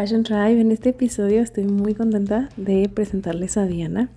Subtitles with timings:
[0.00, 0.58] Fashion Tribe.
[0.58, 4.08] En este episodio estoy muy contenta de presentarles a Diana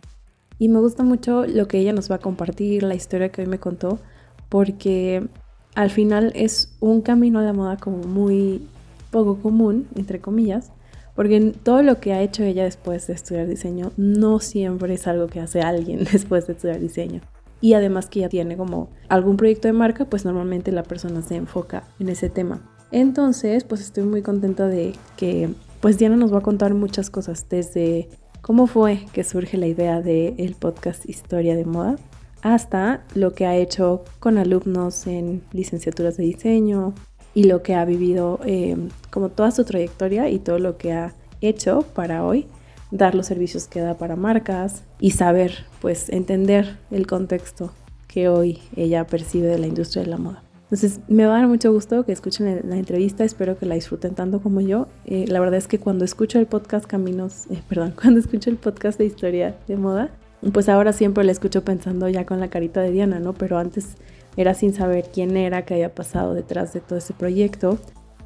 [0.57, 3.47] y me gusta mucho lo que ella nos va a compartir, la historia que hoy
[3.47, 3.99] me contó,
[4.47, 5.27] porque
[5.75, 8.65] al final es un camino de moda como muy
[9.11, 10.71] poco común, entre comillas,
[11.17, 15.27] porque todo lo que ha hecho ella después de estudiar diseño no siempre es algo
[15.27, 17.19] que hace alguien después de estudiar diseño.
[17.59, 21.35] Y además que ya tiene como algún proyecto de marca, pues normalmente la persona se
[21.35, 22.61] enfoca en ese tema.
[22.93, 25.49] Entonces, pues estoy muy contenta de que
[25.83, 28.07] pues Diana nos va a contar muchas cosas, desde
[28.39, 31.97] cómo fue que surge la idea del podcast Historia de Moda,
[32.41, 36.93] hasta lo que ha hecho con alumnos en licenciaturas de diseño
[37.33, 38.77] y lo que ha vivido eh,
[39.11, 42.47] como toda su trayectoria y todo lo que ha hecho para hoy
[42.91, 47.73] dar los servicios que da para marcas y saber, pues entender el contexto
[48.07, 50.43] que hoy ella percibe de la industria de la moda.
[50.63, 54.15] Entonces, me va a dar mucho gusto que escuchen la entrevista, espero que la disfruten
[54.15, 54.87] tanto como yo.
[55.05, 58.57] Eh, la verdad es que cuando escucho el podcast Caminos, eh, perdón, cuando escucho el
[58.57, 60.09] podcast de historia de moda,
[60.51, 63.33] pues ahora siempre la escucho pensando ya con la carita de Diana, ¿no?
[63.33, 63.95] Pero antes
[64.35, 67.77] era sin saber quién era, qué había pasado detrás de todo ese proyecto.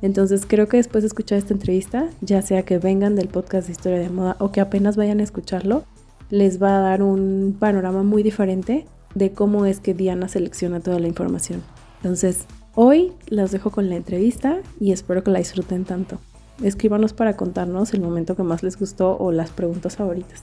[0.02, 3.73] Entonces creo que después de escuchar esta entrevista, ya sea que vengan del podcast de
[3.73, 5.83] historia de moda o que apenas vayan a escucharlo,
[6.30, 11.00] les va a dar un panorama muy diferente de cómo es que Diana selecciona toda
[11.00, 11.64] la información.
[11.98, 12.45] Entonces,
[12.76, 16.20] hoy las dejo con la entrevista y espero que la disfruten tanto.
[16.62, 20.42] Escríbanos para contarnos el momento que más les gustó o las preguntas favoritas.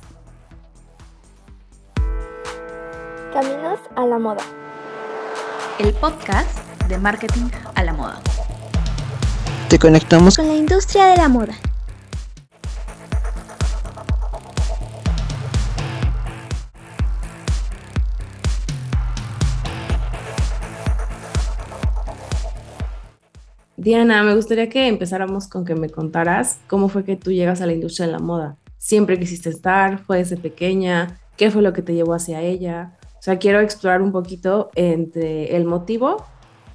[3.33, 4.43] Caminos a la moda.
[5.79, 6.57] El podcast
[6.89, 8.21] de marketing a la moda.
[9.69, 11.55] Te conectamos con la industria de la moda.
[23.85, 27.67] Diana, me gustaría que empezáramos con que me contaras cómo fue que tú llegas a
[27.67, 28.57] la industria de la moda.
[28.79, 29.99] ¿Siempre quisiste estar?
[29.99, 31.21] ¿Fue desde pequeña?
[31.37, 32.97] ¿Qué fue lo que te llevó hacia ella?
[33.19, 36.25] O sea, quiero explorar un poquito entre el motivo,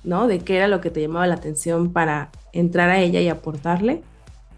[0.04, 0.28] ¿no?
[0.28, 4.04] De qué era lo que te llamaba la atención para entrar a ella y aportarle.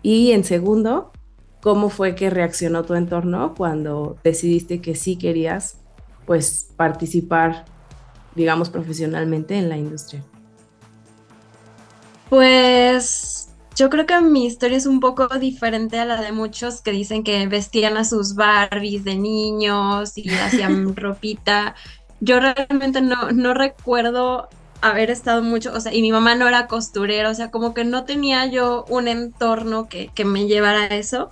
[0.01, 1.13] Y en segundo,
[1.61, 5.77] cómo fue que reaccionó tu entorno cuando decidiste que sí querías,
[6.25, 7.63] pues, participar,
[8.35, 10.21] digamos, profesionalmente en la industria.
[12.31, 16.91] Pues yo creo que mi historia es un poco diferente a la de muchos que
[16.91, 21.75] dicen que vestían a sus Barbies de niños y hacían ropita.
[22.21, 24.47] Yo realmente no, no recuerdo
[24.79, 27.83] haber estado mucho, o sea, y mi mamá no era costurera, o sea, como que
[27.83, 31.31] no tenía yo un entorno que, que me llevara a eso,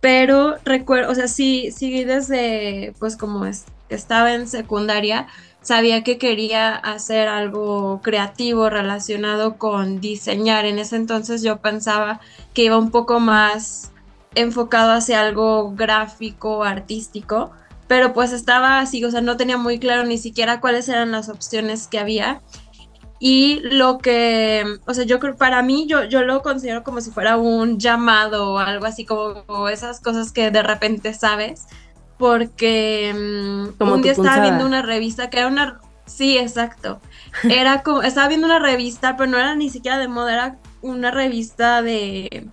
[0.00, 5.26] pero recuerdo, o sea, sí, sí desde, pues como es, estaba en secundaria,
[5.62, 10.64] sabía que quería hacer algo creativo relacionado con diseñar.
[10.64, 12.20] En ese entonces yo pensaba
[12.52, 13.92] que iba un poco más
[14.34, 17.52] enfocado hacia algo gráfico, artístico,
[17.86, 21.28] pero pues estaba así, o sea, no tenía muy claro ni siquiera cuáles eran las
[21.28, 22.40] opciones que había.
[23.24, 27.12] Y lo que, o sea, yo creo, para mí, yo, yo lo considero como si
[27.12, 31.66] fuera un llamado o algo así, como esas cosas que de repente sabes
[32.22, 35.80] porque mm, un día estaba viendo una revista que era una...
[36.06, 37.00] Sí, exacto.
[37.50, 41.10] Era como, estaba viendo una revista, pero no era ni siquiera de moda, era una
[41.10, 42.48] revista de...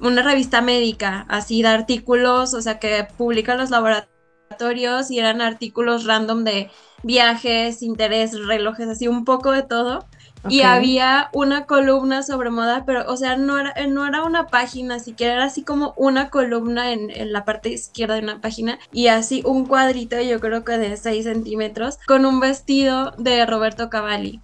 [0.00, 6.04] Una revista médica, así de artículos, o sea, que publican los laboratorios y eran artículos
[6.04, 6.70] random de
[7.02, 10.06] viajes, interés, relojes, así un poco de todo.
[10.48, 14.98] Y había una columna sobre moda, pero, o sea, no era, no era una página
[14.98, 19.42] siquiera, era así como una columna en, la parte izquierda de una página y así
[19.44, 24.40] un cuadrito, yo creo que de 6 centímetros, con un vestido de Roberto Cavalli.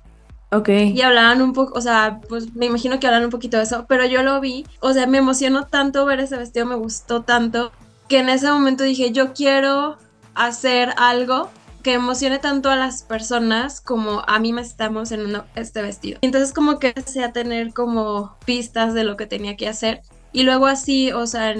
[0.52, 0.68] Ok.
[0.68, 3.86] Y hablaban un poco, o sea, pues me imagino que hablan un poquito de eso,
[3.88, 7.72] pero yo lo vi, o sea, me emocionó tanto ver ese vestido, me gustó tanto,
[8.08, 9.96] que en ese momento dije, yo quiero
[10.34, 11.48] hacer algo
[11.86, 16.18] que emocione tanto a las personas como a mí me estamos en este vestido.
[16.20, 20.02] Entonces como que empecé a tener como pistas de lo que tenía que hacer.
[20.32, 21.54] Y luego así, o sea,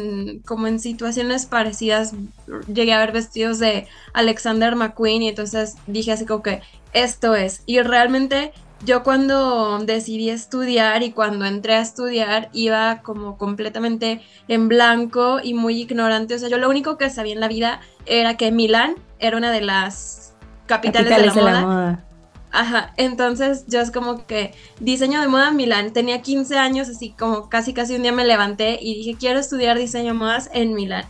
[0.44, 2.12] como en situaciones parecidas,
[2.66, 6.60] llegué a ver vestidos de Alexander McQueen y entonces dije así como que
[6.92, 7.62] esto es.
[7.64, 8.52] Y realmente
[8.84, 15.54] yo cuando decidí estudiar y cuando entré a estudiar iba como completamente en blanco y
[15.54, 16.34] muy ignorante.
[16.34, 19.52] O sea, yo lo único que sabía en la vida era que Milán era una
[19.52, 20.25] de las
[20.66, 22.04] capitales, de, la, moda.
[22.52, 25.92] Ajá, entonces yo es como que diseño de moda en Milán.
[25.92, 29.78] Tenía 15 años, así como casi casi un día me levanté y dije, quiero estudiar
[29.78, 31.04] diseño de modas en Milán.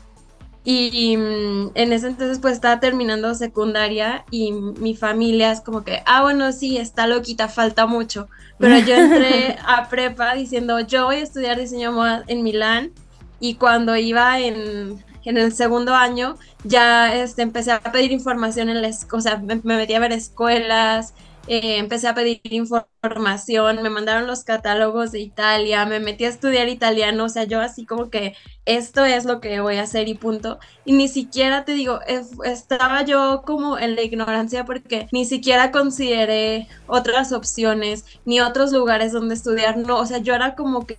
[0.68, 6.02] Y, mm, en ese entonces pues estaba terminando secundaria y mi familia es como que,
[6.06, 8.26] ah, bueno, sí, está loquita, falta mucho.
[8.58, 12.90] Pero yo entré a prepa diciendo, yo voy a estudiar diseño de moda en Milán
[13.38, 18.82] y cuando iba en, en el segundo año ya este, empecé a pedir información en
[18.82, 21.14] las, o sea, me, me metí a ver escuelas,
[21.48, 26.68] eh, empecé a pedir información, me mandaron los catálogos de Italia, me metí a estudiar
[26.68, 28.34] italiano, o sea, yo así como que
[28.64, 30.58] esto es lo que voy a hacer y punto.
[30.84, 32.00] Y ni siquiera te digo,
[32.44, 39.12] estaba yo como en la ignorancia porque ni siquiera consideré otras opciones ni otros lugares
[39.12, 40.98] donde estudiar, no, o sea, yo era como que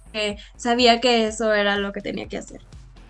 [0.56, 2.62] sabía que eso era lo que tenía que hacer.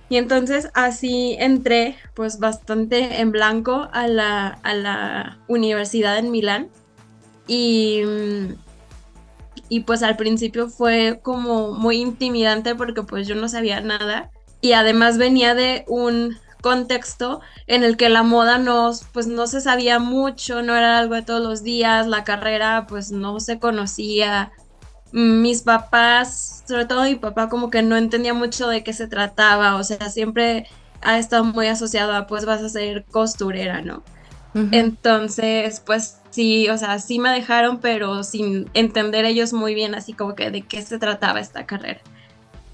[0.10, 6.70] Y entonces así entré pues bastante en blanco a la, a la universidad en Milán
[7.46, 8.02] y,
[9.68, 14.32] y pues al principio fue como muy intimidante porque pues yo no sabía nada
[14.62, 19.62] y además venía de un contexto en el que la moda no, pues no se
[19.62, 24.52] sabía mucho, no era algo de todos los días, la carrera pues no se conocía.
[25.12, 29.76] Mis papás, sobre todo mi papá, como que no entendía mucho de qué se trataba,
[29.76, 30.68] o sea, siempre
[31.02, 34.04] ha estado muy asociado a pues vas a ser costurera, ¿no?
[34.72, 40.14] Entonces, pues sí, o sea, sí me dejaron, pero sin entender ellos muy bien así
[40.14, 42.02] como que de qué se trataba esta carrera.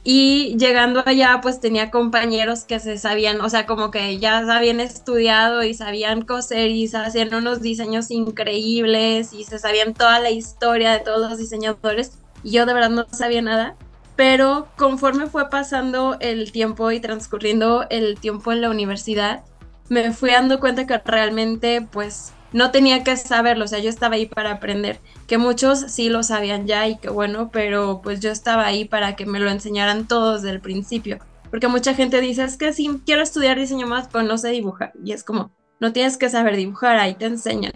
[0.06, 4.81] Y llegando allá, pues tenía compañeros que se sabían, o sea, como que ya habían
[4.81, 10.91] estudiado y sabían coser y hacían unos diseños increíbles y se sabían toda la historia
[10.91, 12.18] de todos los diseñadores.
[12.44, 13.75] Yo de verdad no sabía nada.
[14.16, 19.44] Pero conforme fue pasando el tiempo y transcurriendo el tiempo en la universidad,
[19.90, 24.16] me fui dando cuenta que realmente, pues, no tenía que saberlo, o sea, yo estaba
[24.16, 28.31] ahí para aprender, que muchos sí lo sabían ya y que bueno, pero pues yo
[28.31, 31.18] estaba ahí para que me lo enseñaran todos desde el principio,
[31.50, 34.94] porque mucha gente dice, es que sí, quiero estudiar diseño más, pero no sé dibujar,
[35.04, 37.74] y es como, no tienes que saber dibujar, ahí te enseñan.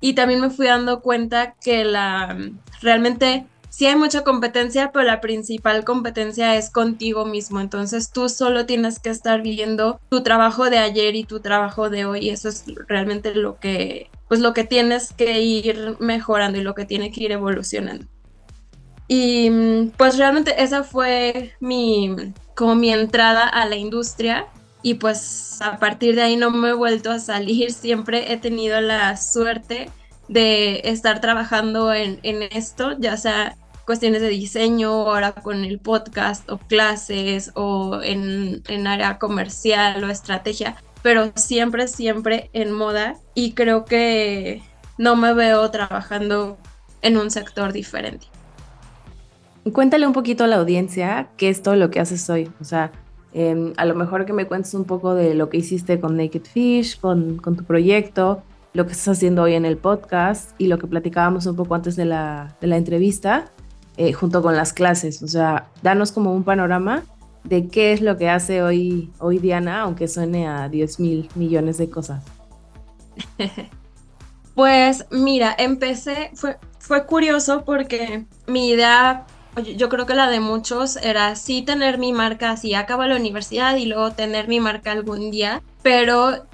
[0.00, 2.38] Y también me fui dando cuenta que la,
[2.80, 3.46] realmente
[3.80, 7.60] sí hay mucha competencia, pero la principal competencia es contigo mismo.
[7.60, 12.04] Entonces tú solo tienes que estar viendo tu trabajo de ayer y tu trabajo de
[12.04, 12.26] hoy.
[12.26, 16.74] Y eso es realmente lo que pues lo que tienes que ir mejorando y lo
[16.74, 18.04] que tiene que ir evolucionando.
[19.08, 19.50] Y
[19.96, 22.14] pues realmente esa fue mi,
[22.54, 24.46] como mi entrada a la industria
[24.82, 28.78] y pues a partir de ahí no me he vuelto a salir, siempre he tenido
[28.82, 29.88] la suerte
[30.28, 36.48] de estar trabajando en, en esto, ya sea cuestiones de diseño, ahora con el podcast
[36.50, 43.52] o clases o en, en área comercial o estrategia, pero siempre, siempre en moda y
[43.52, 44.62] creo que
[44.98, 46.58] no me veo trabajando
[47.02, 48.26] en un sector diferente.
[49.72, 52.50] Cuéntale un poquito a la audiencia qué es todo lo que haces hoy.
[52.60, 52.92] O sea,
[53.32, 56.42] em, a lo mejor que me cuentes un poco de lo que hiciste con Naked
[56.42, 58.42] Fish, con, con, tu proyecto,
[58.72, 61.96] lo que estás haciendo hoy en el podcast y lo que platicábamos un poco antes
[61.96, 63.52] de la, de la entrevista,
[64.00, 65.22] eh, junto con las clases.
[65.22, 67.02] O sea, danos como un panorama
[67.44, 71.76] de qué es lo que hace hoy, hoy Diana, aunque suene a 10 mil millones
[71.76, 72.24] de cosas.
[74.52, 79.24] Pues mira, empecé, fue, fue curioso porque mi idea,
[79.76, 83.76] yo creo que la de muchos era sí tener mi marca, así acabo la universidad
[83.76, 86.44] y luego tener mi marca algún día, pero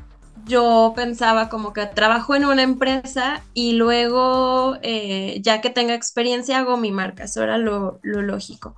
[0.47, 6.59] yo pensaba como que trabajo en una empresa y luego eh, ya que tenga experiencia
[6.59, 8.77] hago mi marca, eso era lo, lógico.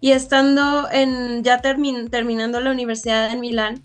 [0.00, 3.82] Y estando en, ya terminando la universidad en Milán,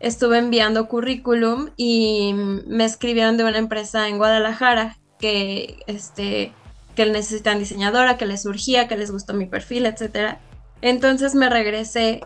[0.00, 6.52] estuve enviando currículum y me escribieron de una empresa en Guadalajara que, este,
[6.96, 10.38] que necesitan diseñadora, que les surgía, que les gustó mi perfil, etc.
[10.80, 12.20] Entonces me regresé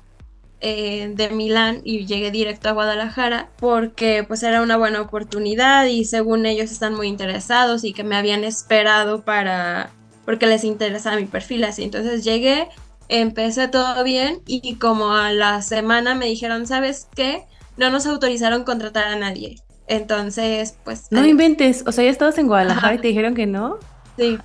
[0.60, 6.04] eh, de Milán y llegué directo a Guadalajara porque pues era una buena oportunidad y
[6.04, 9.90] según ellos están muy interesados y que me habían esperado para
[10.24, 11.84] porque les interesaba mi perfil así.
[11.84, 12.68] Entonces llegué,
[13.08, 17.44] empecé todo bien y como a la semana me dijeron, ¿sabes qué?
[17.76, 19.60] No nos autorizaron contratar a nadie.
[19.88, 21.06] Entonces, pues...
[21.10, 23.78] No inventes, o sea, ya estabas en Guadalajara y te dijeron que no.
[24.16, 24.38] Sí.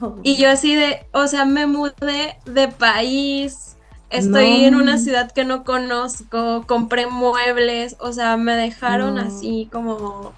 [0.00, 0.16] Oh.
[0.22, 3.73] Y yo así de, o sea, me mudé de país,
[4.14, 10.32] estoy en una ciudad que no conozco, compré muebles, o sea, me dejaron así como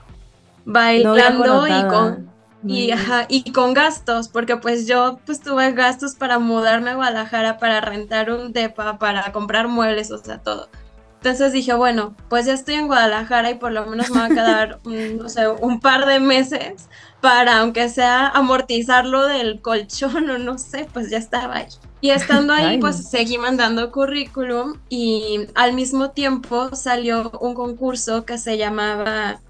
[0.65, 2.91] bailando y con y,
[3.29, 8.31] y con gastos, porque pues yo pues tuve gastos para mudarme a Guadalajara, para rentar
[8.31, 10.69] un depa, para comprar muebles, o sea, todo.
[11.17, 14.29] Entonces dije, bueno, pues ya estoy en Guadalajara y por lo menos me va a
[14.29, 16.89] quedar, no sé, un par de meses
[17.27, 21.67] para, aunque sea amortizarlo del colchón o no sé, pues ya estaba ahí.
[22.01, 28.39] Y estando ahí, pues seguí mandando currículum y al mismo tiempo salió un concurso que
[28.39, 29.41] se llamaba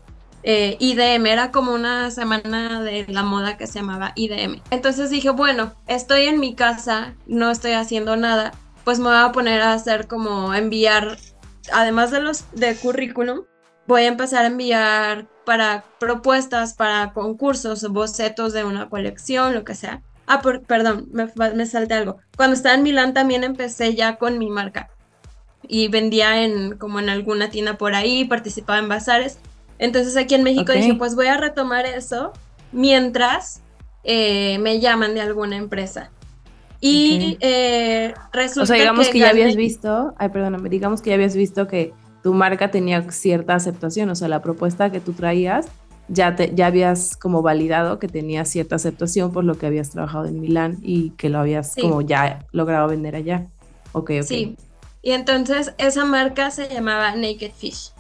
[0.43, 4.63] eh, IDM, era como una semana de la moda que se llamaba IDM.
[4.71, 8.55] Entonces dije, bueno, estoy en mi casa, no estoy haciendo nada,
[8.85, 11.19] pues me voy a poner a hacer como enviar,
[11.75, 13.43] además de los de currículum,
[13.87, 19.75] voy a empezar a enviar para propuestas, para concursos, bocetos de una colección, lo que
[19.75, 20.03] sea.
[20.27, 22.19] Ah, perdón, me, me salté algo.
[22.37, 24.91] Cuando estaba en Milán también empecé ya con mi marca
[25.69, 29.39] y vendía en como en alguna tienda por ahí, participaba en bazares.
[29.79, 32.33] Entonces aquí en México dije, pues voy a retomar eso
[32.73, 33.63] mientras
[34.03, 36.11] eh, me llaman de alguna empresa.
[36.81, 41.15] Y eh, resulta O sea, digamos que, ya habías visto, ay, perdóname, digamos que ya
[41.15, 41.95] habías visto que
[42.27, 45.69] tu marca tenía cierta aceptación, o sea, la propuesta que tú traías
[46.09, 50.25] ya, te, ya habías como validado que tenía cierta aceptación por lo que habías trabajado
[50.25, 53.47] en Milán y que lo habías como ya logrado vender allá.
[53.93, 54.27] Ok, ok.
[54.27, 54.57] Sí,
[55.03, 57.93] y entonces esa marca se llamaba Naked Fish.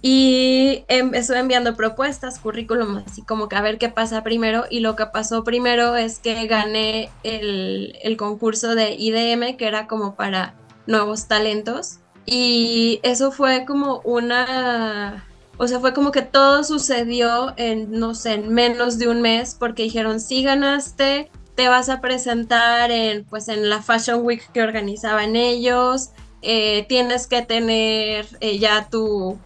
[0.00, 4.66] Y empezó enviando propuestas, currículum, así como que a ver qué pasa primero.
[4.70, 9.88] Y lo que pasó primero es que gané el, el concurso de IDM, que era
[9.88, 10.54] como para
[10.86, 11.98] nuevos talentos.
[12.26, 15.24] Y eso fue como una
[15.56, 19.54] o sea, fue como que todo sucedió en, no sé, en menos de un mes,
[19.58, 24.62] porque dijeron, sí ganaste, te vas a presentar en, pues, en la Fashion Week que
[24.62, 26.10] organizaban ellos,
[26.42, 29.38] eh, tienes que tener eh, ya tu,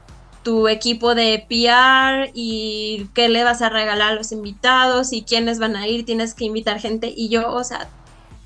[0.43, 5.59] tu equipo de PR y qué le vas a regalar a los invitados y quiénes
[5.59, 7.13] van a ir, tienes que invitar gente.
[7.15, 7.89] Y yo, o sea,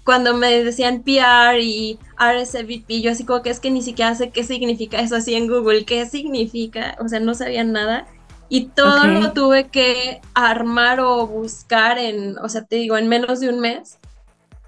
[0.04, 1.98] cuando me decían PR y
[2.30, 5.48] RSVP, yo así como que es que ni siquiera sé qué significa eso así en
[5.48, 8.06] Google, qué significa, o sea, no sabía nada.
[8.48, 13.40] Y todo lo tuve que armar o buscar en, o sea, te digo, en menos
[13.40, 13.98] de un mes.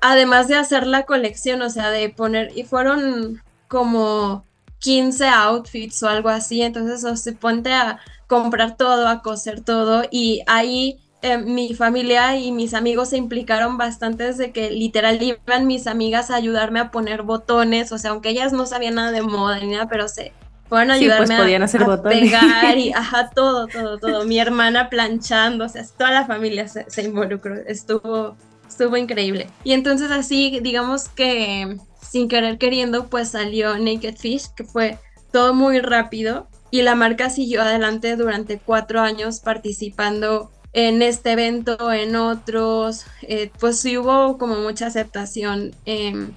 [0.00, 4.44] Además de hacer la colección, o sea, de poner, y fueron como
[4.78, 10.04] 15 outfits o algo así, entonces o se ponte a comprar todo, a coser todo
[10.10, 15.66] y ahí eh, mi familia y mis amigos se implicaron bastante desde que literal iban
[15.66, 19.22] mis amigas a ayudarme a poner botones, o sea, aunque ellas no sabían nada de
[19.22, 20.34] moda ni nada, pero se
[20.68, 24.26] fueron a pues, ayudarme a, hacer pegar y ajá, todo, todo, todo.
[24.26, 28.36] Mi hermana planchando, o sea, toda la familia se, se involucró, estuvo,
[28.68, 29.48] estuvo increíble.
[29.64, 34.98] Y entonces así, digamos que sin querer queriendo, pues salió Naked Fish, que fue
[35.32, 41.92] todo muy rápido y la marca siguió adelante durante cuatro años participando en este evento,
[41.92, 46.32] en otros, eh, pues sí hubo como mucha aceptación em,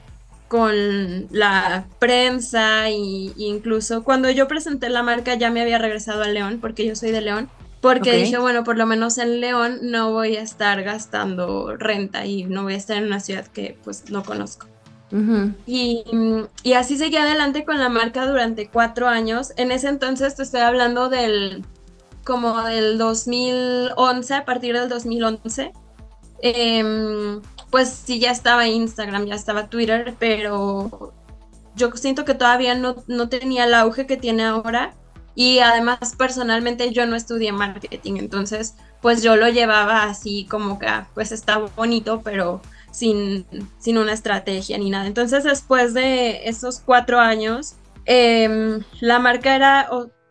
[0.48, 2.94] con la prensa e
[3.36, 7.12] incluso cuando yo presenté la marca ya me había regresado a León porque yo soy
[7.12, 7.50] de León
[7.82, 12.46] porque dije bueno por lo menos en León no voy a estar gastando renta y
[12.46, 14.68] no voy a estar en una ciudad que pues no conozco
[15.66, 16.04] y,
[16.64, 19.54] y, así seguí adelante con la marca durante cuatro años.
[19.56, 21.64] En ese entonces te estoy hablando del
[22.28, 25.72] como del 2011, a partir del 2011.
[26.42, 27.42] Em,
[27.72, 31.14] pues sí, ya estaba Instagram, ya estaba Twitter, pero
[31.76, 34.94] yo siento que todavía no, no tenía el auge que tiene ahora.
[35.36, 40.88] Y además, personalmente, yo no estudié marketing, entonces, pues yo lo llevaba así como que,
[40.88, 43.46] ah, pues está bonito, pero sin,
[43.80, 45.08] sin una estrategia ni nada.
[45.08, 49.90] Entonces, después de esos cuatro años, em, la marca era,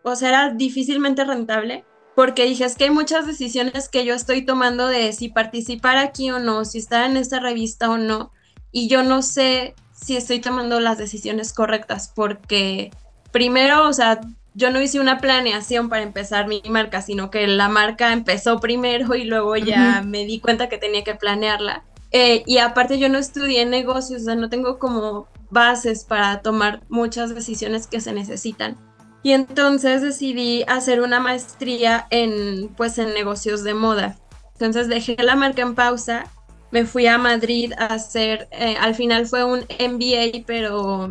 [0.09, 1.85] o, sea, era difícilmente rentable
[2.15, 6.31] porque dije, es que hay muchas decisiones que yo estoy tomando de si participar aquí
[6.31, 8.31] o no, si estar en esta revista o no,
[8.71, 12.89] y yo no sé si estoy tomando las decisiones correctas, porque
[13.31, 14.19] primero, o sea,
[14.55, 19.13] yo no hice una planeación para empezar mi marca, sino que la marca empezó primero
[19.13, 21.83] y luego ya me di cuenta que tenía que planearla.
[22.11, 26.81] Eh, y aparte yo no estudié negocios, o sea, no tengo como bases para tomar
[26.89, 28.77] muchas decisiones que se necesitan.
[29.23, 34.17] Y entonces decidí hacer una maestría en, pues, en negocios de moda.
[34.53, 36.25] Entonces dejé la marca en pausa,
[36.71, 41.09] me fui a Madrid a hacer, eh, al final fue un MBA, pero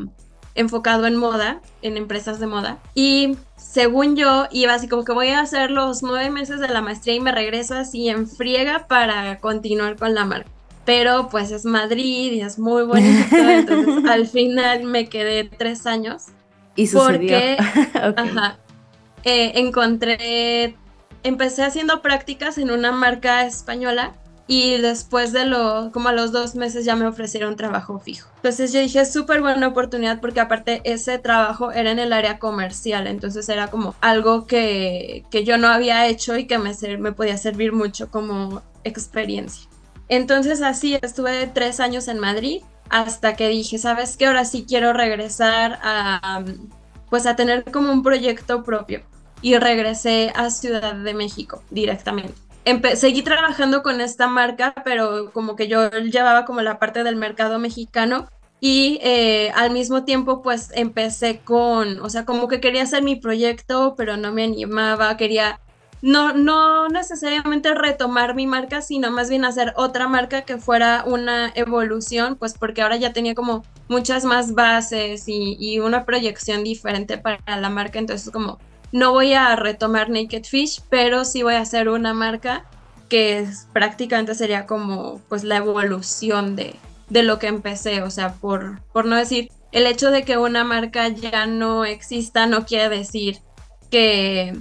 [0.55, 2.79] enfocado en moda, en empresas de moda.
[2.95, 6.81] Y según yo, iba así como que voy a hacer los nueve meses de la
[6.81, 10.51] maestría y me regreso así en friega para continuar con la marca
[10.87, 16.27] pero pues es Madrid y es muy bonito, entonces al final me quedé tres años.
[16.77, 17.33] Y sucedió.
[17.33, 17.57] Porque
[18.17, 18.59] ajá,
[19.25, 20.77] eh, encontré,
[21.23, 24.15] empecé haciendo prácticas en una marca española
[24.49, 28.31] y después de lo, como a los dos meses ya me ofrecieron trabajo fijo.
[28.37, 33.09] Entonces yo dije, súper buena oportunidad porque aparte ese trabajo era en el área comercial,
[33.09, 37.37] entonces era como algo que, que yo no había hecho y que me, me podía
[37.37, 39.69] servir mucho como experiencia.
[40.09, 44.27] Entonces así estuve tres años en Madrid hasta que dije, ¿sabes qué?
[44.27, 46.45] Ahora sí quiero regresar a,
[47.11, 49.03] pues a tener como un proyecto propio.
[49.43, 52.35] Y regresé a Ciudad de México directamente.
[52.95, 57.59] seguí trabajando con esta marca, pero como que yo llevaba como la parte del mercado
[57.59, 58.29] mexicano
[58.61, 63.17] Y eh, al mismo tiempo, pues empecé con, o sea, como que quería hacer mi
[63.17, 65.61] proyecto, pero no me animaba, quería
[66.03, 71.51] no, no necesariamente retomar mi marca, sino más bien hacer otra marca que fuera una
[71.55, 77.41] evolución, pues porque ahora ya tenía como muchas más bases y, una proyección diferente para
[77.61, 78.59] la marca, entonces como
[78.93, 82.65] no voy a retomar Naked Fish, pero sí voy a hacer una marca
[83.09, 86.77] que prácticamente sería como pues la evolución de,
[87.09, 90.65] de lo que empecé, o sea, por, por no decir, el hecho de que una
[90.65, 93.39] marca ya no exista no quiere decir
[93.91, 94.57] que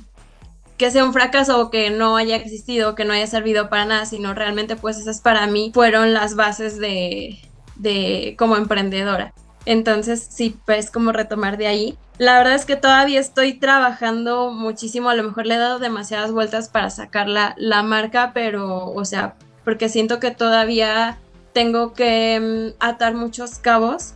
[0.77, 4.05] que sea un fracaso o que no haya existido, que no haya servido para nada,
[4.05, 7.39] sino realmente pues esas para mí fueron las bases de,
[7.75, 9.33] de como emprendedora.
[9.65, 11.97] Entonces sí, pues como retomar de ahí.
[12.17, 16.31] La verdad es que todavía estoy trabajando muchísimo, a lo mejor le he dado demasiadas
[16.31, 21.17] vueltas para sacar la, la marca, pero o sea, porque siento que todavía
[21.53, 24.13] tengo que mm, atar muchos cabos.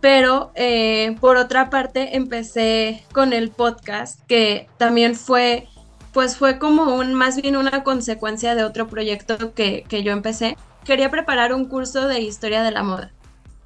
[0.00, 5.66] Pero eh, por otra parte empecé con el podcast, que también fue
[6.18, 10.56] pues fue como un, más bien una consecuencia de otro proyecto que, yo empecé.
[10.84, 13.12] Quería preparar un curso de historia de la moda.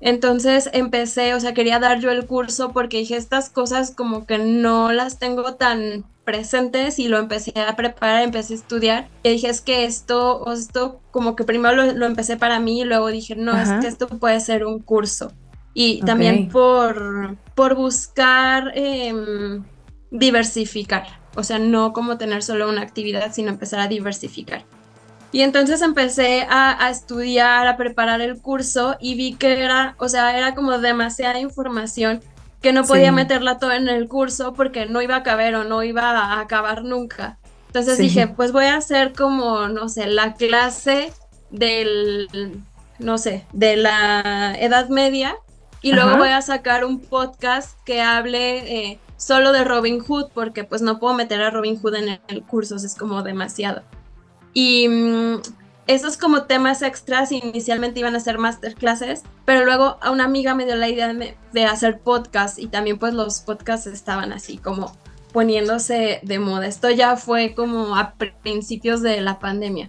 [0.02, 4.36] Entonces empecé, o sea, quería dar yo el curso porque dije estas cosas como que
[4.36, 9.48] no las tengo tan presentes y lo empecé a preparar, empecé a estudiar y dije
[9.48, 13.58] es que esto, esto como que primero lo, empecé para mí y luego dije no,
[13.58, 15.32] es que esto puede ser un curso.
[15.72, 19.64] Y también por, por buscar em,
[20.10, 24.64] diversificar o sea, no como tener solo una actividad, sino empezar a diversificar.
[25.32, 30.36] Y entonces empecé a, estudiar, a preparar el curso y vi que era, o sea,
[30.36, 32.20] era como demasiada información
[32.60, 35.82] que no podía meterla todo en el curso porque no iba a caber o no
[35.82, 37.38] iba a acabar nunca.
[37.68, 41.10] Entonces dije, pues voy a hacer como, no sé, la clase
[41.50, 42.28] del,
[42.98, 45.36] no sé, de la Edad Media
[45.80, 50.64] y luego voy a sacar un podcast que hable eh, solo de Robin Hood porque
[50.64, 53.82] pues no puedo meter a Robin Hood en el curso, es como demasiado.
[54.52, 55.36] Y mm,
[55.86, 60.64] esos como temas extras inicialmente iban a ser masterclasses, pero luego a una amiga me
[60.64, 64.92] dio la idea de, hacer podcast y también pues los podcasts estaban así como
[65.32, 66.66] poniéndose de moda.
[66.66, 69.86] Esto ya fue como a principios de la pandemia.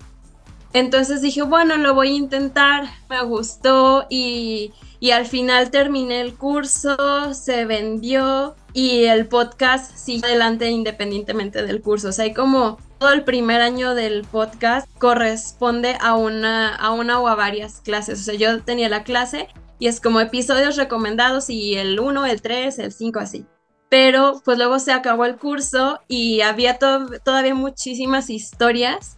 [0.74, 6.34] Entonces dije, bueno, lo voy a intentar, me gustó y, y al final terminé el
[6.34, 12.08] curso, se vendió y el podcast sigue adelante independientemente del curso.
[12.08, 17.20] O sea, hay como todo el primer año del podcast corresponde a una, a una
[17.20, 18.22] o a varias clases.
[18.22, 22.42] O sea, yo tenía la clase y es como episodios recomendados y el 1, el
[22.42, 23.46] 3, el 5, así.
[23.90, 29.18] Pero pues luego se acabó el curso y había todavía muchísimas historias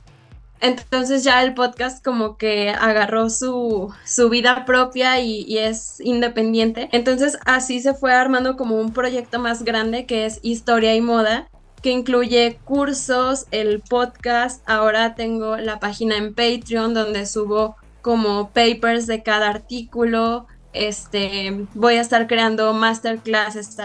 [0.66, 3.94] entonces ya el podcast como que agarró su,
[4.30, 6.90] vida propia y, es independiente.
[6.92, 11.48] Entonces así se fue armando como un proyecto más grande que es Historia y Moda,
[11.82, 14.68] que incluye cursos, el podcast.
[14.68, 20.48] Ahora tengo la página en Patreon donde subo como papers de cada artículo.
[20.74, 23.78] Este, voy a estar creando masterclasses,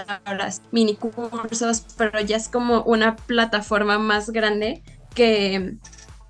[0.73, 4.83] mini cursos, pero ya es como una plataforma más grande
[5.15, 5.77] que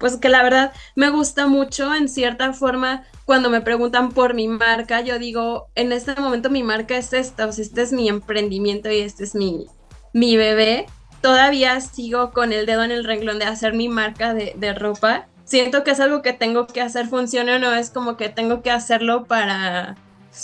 [0.00, 4.48] pues que la verdad me gusta mucho en cierta forma cuando me preguntan por mi
[4.48, 8.08] marca, yo digo, en este momento mi marca es esta, o sea, este es mi
[8.08, 9.66] emprendimiento y este es mi,
[10.12, 10.86] mi bebé.
[11.20, 15.28] Todavía sigo con el dedo en el renglón de hacer mi marca de, de ropa.
[15.44, 18.62] Siento que es algo que tengo que hacer funcione o no, es como que tengo
[18.62, 19.96] que hacerlo para,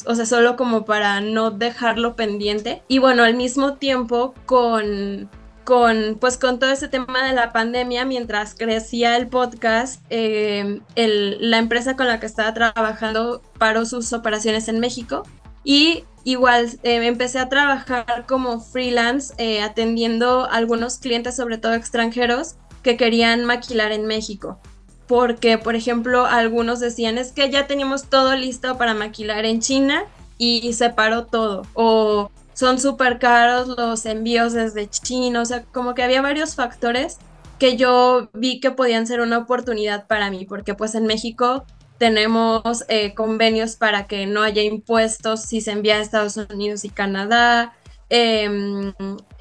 [0.05, 2.83] o sea, solo como para no dejarlo pendiente.
[2.89, 5.31] Y bueno, al mismo tiempo con
[5.67, 11.59] con, pues, con todo ese tema de la pandemia, mientras crecía el podcast, eh, la
[11.59, 15.25] empresa con la que estaba trabajando paró sus operaciones en México
[15.65, 21.75] y igual eh, empecé a trabajar como freelance eh, atendiendo a algunos clientes, sobre todo
[21.75, 24.61] extranjeros, que querían maquilar en México.
[25.09, 30.05] Porque, por ejemplo, algunos decían, es que ya teníamos todo listo para maquilar en China
[30.39, 31.63] y se paró todo.
[31.75, 37.19] O son súper caros los envíos desde China, o sea, como que había varios factores
[37.59, 41.67] que yo vi que podían ser una oportunidad para mí, porque pues en México
[41.99, 46.89] tenemos eh, convenios para que no haya impuestos si se envía a Estados Unidos y
[46.89, 47.75] Canadá.
[48.09, 48.95] Em,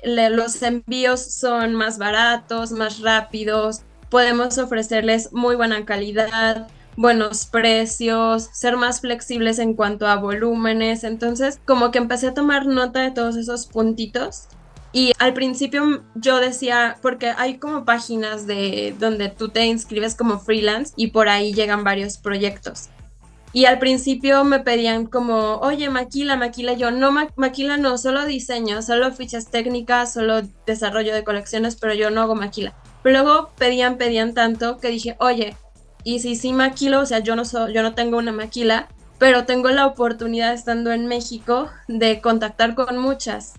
[0.04, 8.78] los envíos son más baratos, más rápidos, podemos ofrecerles muy buena calidad, buenos precios, ser
[8.78, 11.04] más flexibles en cuanto a volúmenes.
[11.04, 14.48] Entonces, como que empecé a tomar nota de todos esos puntitos.
[14.92, 20.40] Y al principio yo decía, porque hay como páginas de donde tú te inscribes como
[20.40, 22.90] freelance y por ahí llegan varios proyectos.
[23.52, 26.74] Y al principio me pedían como, oye, maquila, maquila.
[26.74, 32.10] Yo, no, maquila no, solo diseño, solo fichas técnicas, solo desarrollo de colecciones, pero yo
[32.10, 32.74] no hago maquila.
[33.02, 35.56] Pero luego pedían, pedían tanto que dije, oye,
[36.06, 38.88] y si sí maquilo, o sea, yo no, yo no tengo una maquila,
[39.18, 43.56] pero tengo la oportunidad estando en México de contactar con muchas.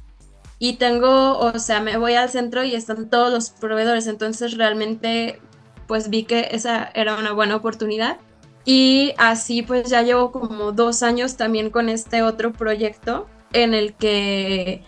[0.61, 5.41] Y tengo, o sea, me voy al centro y están todos los proveedores, entonces realmente
[5.89, 8.19] pues vi que esa era una buena oportunidad.
[8.65, 13.95] Y así pues ya llevo como dos años también con este otro proyecto en el
[13.95, 14.85] que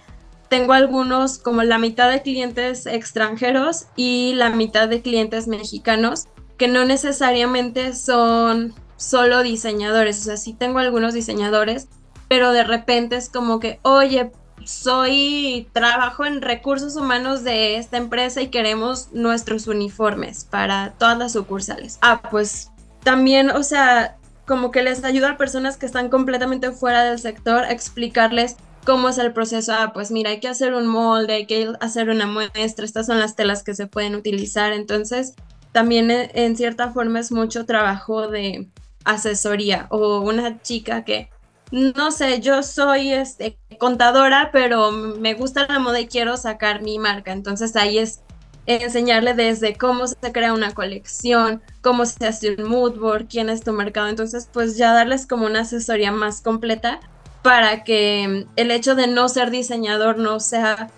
[0.49, 6.69] tengo algunos, como la mitad de clientes extranjeros y la mitad de clientes mexicanos, que
[6.69, 11.89] no necesariamente son solo diseñadores, o sea, sí tengo algunos diseñadores,
[12.29, 14.33] pero de repente es como que, oye,
[14.65, 21.33] soy, trabajo en recursos humanos de esta empresa y queremos nuestros uniformes para todas las
[21.33, 21.99] sucursales.
[22.03, 22.71] Ah, pues
[23.03, 24.17] también, o sea,
[24.47, 29.09] como que les ayuda a personas que están completamente fuera del sector a explicarles cómo
[29.09, 29.73] es el proceso.
[29.75, 33.21] Ah, pues mira, hay que hacer un molde, hay que hacer una muestra, estas son
[33.21, 34.73] las telas que se pueden utilizar.
[34.73, 35.35] Entonces,
[35.73, 38.69] también en cierta forma es mucho trabajo de
[39.05, 41.31] asesoría o una chica que
[41.71, 46.99] no sé, yo soy este, contadora, pero me gusta la moda y quiero sacar mi
[46.99, 47.33] marca.
[47.33, 48.23] Entonces ahí es
[48.67, 53.63] enseñarle desde cómo se crea una colección, cómo se hace un mood board, quién es
[53.63, 54.09] tu mercado.
[54.09, 57.01] Entonces, pues ya darles como una asesoría más completa
[57.43, 60.91] para que el hecho de no ser diseñador no sea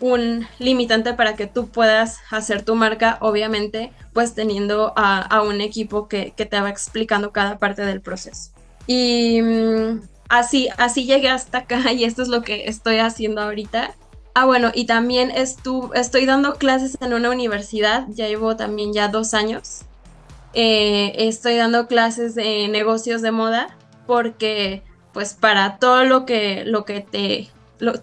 [0.00, 6.08] un limitante para que tú puedas hacer tu marca, obviamente, pues teniendo a, un equipo
[6.08, 8.50] que, que, te va explicando cada parte del proceso.
[8.86, 13.94] Y mm, así, así llegué hasta acá y esto es lo que estoy haciendo ahorita.
[14.34, 19.34] Ah, bueno, y también estoy dando clases en una universidad, ya llevo también ya dos
[19.34, 19.82] años.
[20.54, 26.84] Eh, estoy dando clases de negocios de moda porque pues para todo lo que, lo
[26.84, 27.48] que te,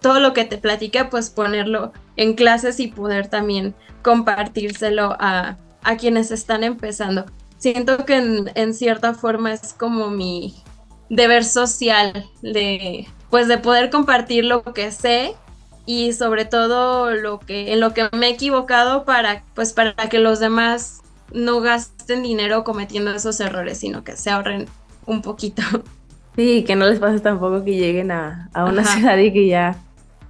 [0.00, 5.96] todo lo que te platiqué, pues ponerlo en clases y poder también compartírselo a, a
[5.96, 7.24] quienes están empezando.
[7.58, 10.62] Siento que en, en cierta forma es como mi,
[11.08, 15.34] deber social, de pues de poder compartir lo que sé
[15.86, 20.18] y sobre todo lo que en lo que me he equivocado para pues para que
[20.18, 24.66] los demás no gasten dinero cometiendo esos errores, sino que se ahorren
[25.06, 25.62] un poquito.
[26.36, 29.76] Sí, que no les pase tampoco que lleguen a, una ciudad y que ya,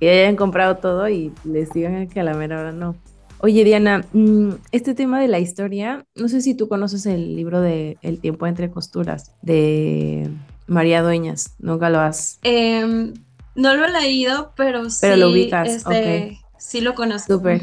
[0.01, 2.97] que hayan comprado todo y les digan que a la mera hora no.
[3.41, 7.61] Oye, Diana, mm, este tema de la historia, no sé si tú conoces el libro
[7.61, 10.29] de El tiempo entre costuras de
[10.67, 12.41] María Dueñas, nunca lo has.
[12.43, 13.15] Em,
[13.55, 14.99] no lo he leído, pero, sí.
[15.03, 17.35] Pero lo ubicas, este, Sí lo conozco.
[17.35, 17.63] Súper.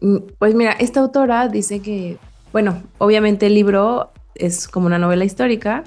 [0.00, 2.18] Mm, pues mira, esta autora dice que,
[2.52, 5.82] bueno, obviamente el libro es como una novela histórica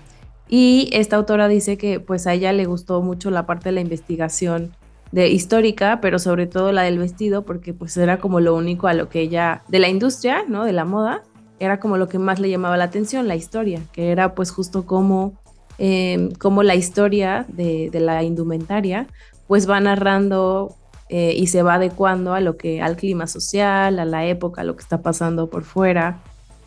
[0.50, 3.82] y esta autora dice que pues a ella le gustó mucho la parte de la
[3.82, 4.76] investigación
[5.12, 8.93] de histórica, pero sobre todo la del vestido, porque pues era como lo único a
[8.93, 10.63] lo que ella, de la industria, ¿no?
[10.63, 11.24] De la moda,
[11.60, 14.86] era como lo que más le llamaba la atención, la historia, que era pues justo
[14.86, 15.34] como
[15.78, 19.08] eh, cómo la historia de, la indumentaria
[19.47, 20.76] pues va narrando
[21.10, 24.63] eh, y se va adecuando a lo que al clima social, a la época, a
[24.63, 26.21] lo que está pasando por fuera,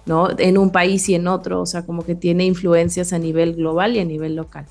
[0.04, 0.28] ¿no?
[0.38, 3.96] En un país y en otro, o sea, como que tiene influencias a nivel global
[3.96, 4.66] y a nivel local.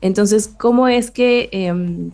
[0.00, 2.12] Entonces, ¿cómo es que em,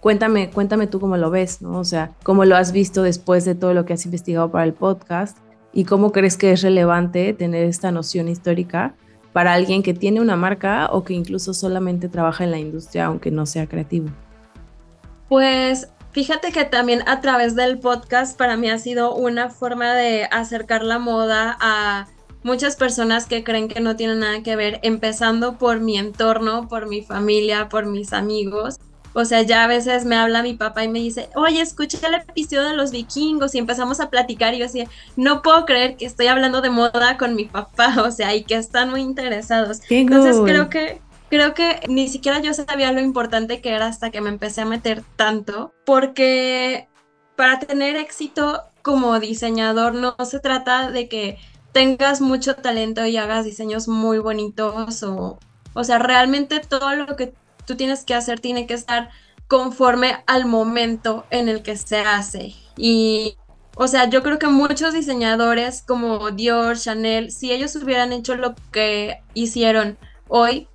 [0.00, 1.78] cuéntame, cuéntame tú cómo lo ves, ¿no?
[1.78, 4.72] O sea, cómo lo has visto después de todo lo que has investigado para el
[4.72, 5.38] podcast
[5.72, 8.94] y cómo crees que es relevante tener esta noción histórica
[9.32, 13.30] para alguien que tiene una marca o que incluso solamente trabaja en la industria aunque
[13.30, 14.08] no sea creativo?
[15.28, 20.24] Pues fíjate que también a través del podcast para mí ha sido una forma de
[20.32, 22.08] acercar la moda a
[22.42, 26.88] muchas personas que creen que no tienen nada que ver, empezando por mi entorno, por
[26.88, 28.78] mi familia, por mis amigos
[29.12, 32.14] o sea, ya a veces me habla mi papá y me dice, oye, escuché el
[32.14, 36.06] episodio de los vikingos y empezamos a platicar y yo decía, no puedo creer que
[36.06, 39.80] estoy hablando de moda con mi papá, o sea, y que están muy interesados.
[39.88, 44.20] Entonces creo que creo que ni siquiera yo sabía lo importante que era hasta que
[44.20, 46.88] me empecé a meter tanto, porque
[47.36, 51.38] para tener éxito como diseñador no se trata de que
[51.72, 55.38] tengas mucho talento y hagas diseños muy bonitos o,
[55.72, 57.32] o sea, realmente todo lo que
[57.70, 59.10] tú tienes que hacer tiene que estar
[59.46, 62.52] conforme al momento en el que se hace.
[62.76, 63.36] Y,
[63.76, 68.56] o sea, yo creo que muchos diseñadores como Dior, Chanel, si ellos hubieran hecho lo
[68.72, 70.66] que hicieron hoy,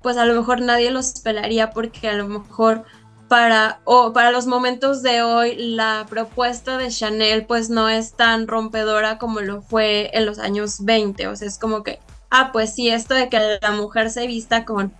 [0.00, 2.84] pues a lo mejor nadie los pelaría porque a lo mejor
[3.28, 8.48] para, o para los momentos de hoy la propuesta de Chanel pues no es tan
[8.48, 11.28] rompedora como lo fue en los años 20.
[11.28, 11.98] O sea, es como que,
[12.30, 14.94] ah, pues sí, esto de que la mujer se vista con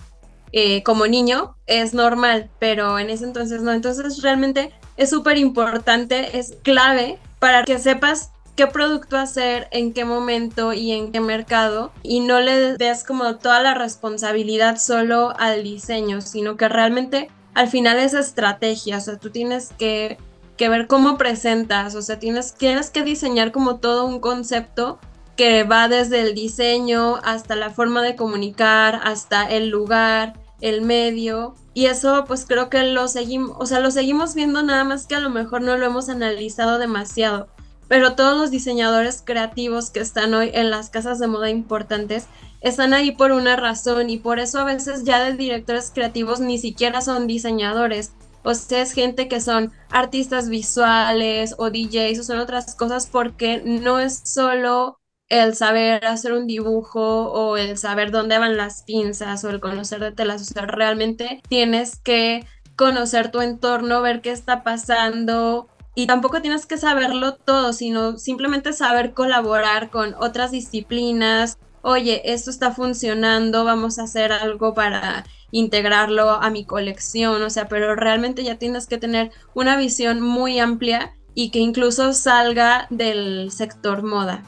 [0.53, 3.73] eh, como niño es normal, pero en ese entonces no.
[3.73, 10.05] Entonces realmente es súper importante, es clave para que sepas qué producto hacer, en qué
[10.05, 15.63] momento y en qué mercado y no le des como toda la responsabilidad solo al
[15.63, 20.19] diseño, sino que realmente al final es estrategia, o sea, tú tienes que,
[20.57, 24.99] que ver cómo presentas, o sea, tienes, tienes que diseñar como todo un concepto
[25.39, 31.55] que va desde el diseño hasta la forma de comunicar, hasta el lugar, el medio.
[31.75, 35.15] Y eso pues creo que lo seguimos, o sea, lo seguimos viendo nada más que
[35.15, 37.47] a lo mejor no lo hemos analizado demasiado.
[37.87, 42.27] Pero todos los diseñadores creativos que están hoy en las casas de moda importantes
[42.61, 46.59] están ahí por una razón y por eso a veces ya de directores creativos ni
[46.59, 48.11] siquiera son diseñadores.
[48.43, 53.63] O sea, es gente que son artistas visuales o DJs o son otras cosas porque
[53.65, 54.98] no es solo
[55.29, 60.01] el saber hacer un dibujo o el saber dónde van las pinzas o el conocer
[60.01, 66.07] de telas, o sea, realmente tienes que conocer tu entorno, ver qué está pasando y
[66.07, 71.59] tampoco tienes que saberlo todo, sino simplemente saber colaborar con otras disciplinas.
[71.83, 77.69] Oye, esto está funcionando, vamos a hacer algo para integrarlo a mi colección, o sea,
[77.69, 83.51] pero realmente ya tienes que tener una visión muy amplia y que incluso salga del
[83.51, 84.43] sector moda.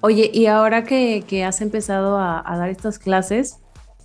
[0.00, 3.58] Oye, y ahora que, has empezado a, dar estas clases,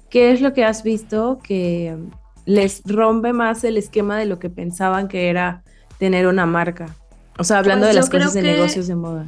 [0.10, 1.98] ¿qué es lo que has visto que
[2.46, 5.64] les rompe más el esquema de lo que pensaban que era
[5.98, 6.96] tener una marca?
[7.38, 9.26] O sea, hablando pues de las cosas de negocios de moda.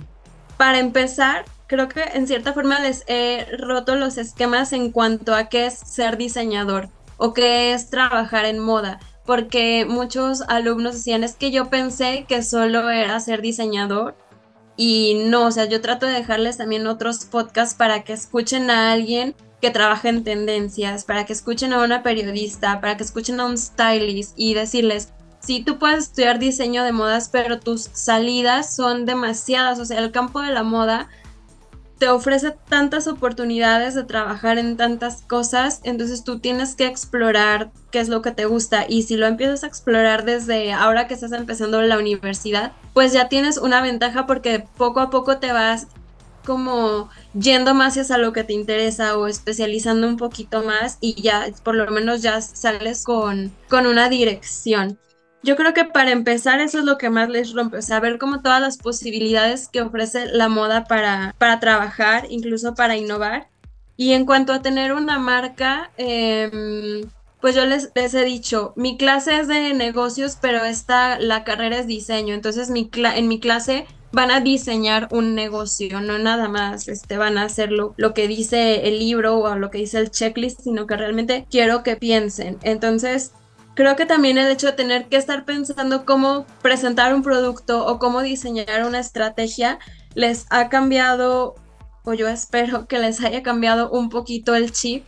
[0.58, 5.50] Para empezar, creo que en cierta forma les he roto los esquemas en cuanto a
[5.50, 11.36] qué es ser diseñador o qué es trabajar en moda porque muchos alumnos decían, es
[11.36, 14.16] que yo pensé que solo era ser diseñador
[14.76, 18.92] y no, o sea, yo trato de dejarles también otros podcasts para que escuchen a
[18.92, 23.46] alguien que trabaja en tendencias, para que escuchen a una periodista, para que escuchen a
[23.46, 29.06] un stylist y decirles, sí, tú puedes estudiar diseño de modas, pero tus salidas son
[29.06, 31.10] demasiadas, o sea, el campo de la moda
[32.04, 38.02] te ofrece tantas oportunidades de trabajar en tantas cosas, entonces tú tienes que explorar qué
[38.02, 41.32] es lo que te gusta y si lo empiezas a explorar desde ahora que estás
[41.32, 45.88] empezando la universidad, pues ya tienes una ventaja porque poco a poco te vas
[46.44, 51.46] como yendo más hacia lo que te interesa o especializando un poquito más y ya
[51.64, 55.00] por lo menos ya sales con, con una dirección.
[55.44, 58.18] Yo creo que para empezar eso es lo que más les rompe, o sea, ver
[58.18, 63.50] como todas las posibilidades que ofrece la moda para, para trabajar, incluso para innovar.
[63.98, 67.10] Y en cuanto a tener una marca, em,
[67.42, 71.78] pues yo les, les, he dicho, mi clase es de negocios, pero esta, la carrera
[71.80, 76.88] es diseño, entonces mi en mi clase van a diseñar un negocio, no nada más
[76.88, 80.10] este, van a hacer lo, lo que dice el libro o lo que dice el
[80.12, 82.58] checklist, sino que realmente quiero que piensen.
[82.62, 83.34] Entonces,
[83.76, 88.00] creo que también el hecho de tener que estar pensando cómo presentar un producto o
[88.00, 89.80] cómo diseñar una estrategia
[90.16, 91.56] les ha cambiado,
[92.04, 95.08] o yo espero que les haya cambiado un poquito el chip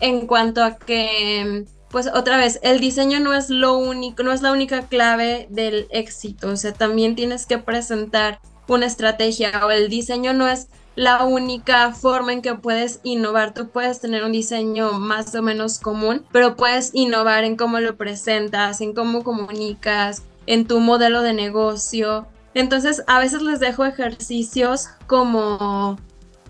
[0.00, 4.42] en cuanto a que, pues otra vez, el diseño no es lo único, no es
[4.42, 9.88] la única clave del éxito, o sea, también tienes que presentar una estrategia o el
[9.88, 13.54] diseño no es la única forma en que puedes innovar.
[13.54, 17.96] Tú puedes tener un diseño más o menos común, pero puedes innovar en cómo lo
[17.96, 22.26] presentas, en cómo comunicas, en tu modelo de negocio.
[22.54, 25.98] Entonces, a veces les dejo ejercicios como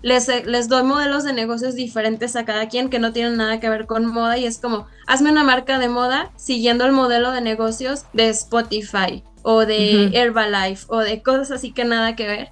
[0.02, 3.68] les, les, doy modelos de negocios diferentes a cada quien que no tienen nada que
[3.68, 7.40] ver con moda y es como, hazme una marca de moda siguiendo el modelo de
[7.40, 12.48] negocios de Spotify o de Herbalife o de cosas así que nada que ver.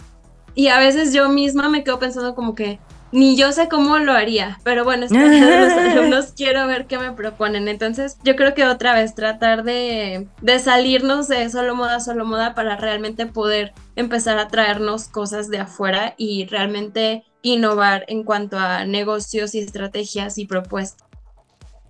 [0.55, 2.79] Y a veces yo misma me quedo pensando como que
[3.15, 7.13] ni yo sé cómo lo haría, pero bueno, espero los alumnos quiero ver qué me
[7.13, 7.69] proponen.
[7.69, 12.55] Entonces, yo creo que otra vez tratar de, de salirnos de solo moda, solo moda
[12.57, 18.85] para realmente poder empezar a traernos cosas de afuera y realmente innovar en cuanto a
[18.85, 21.07] negocios y estrategias y propuestas.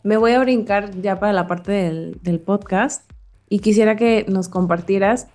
[0.02, 3.10] Me voy a brincar ya para la parte del, del podcast
[3.48, 5.28] y quisiera que nos compartieras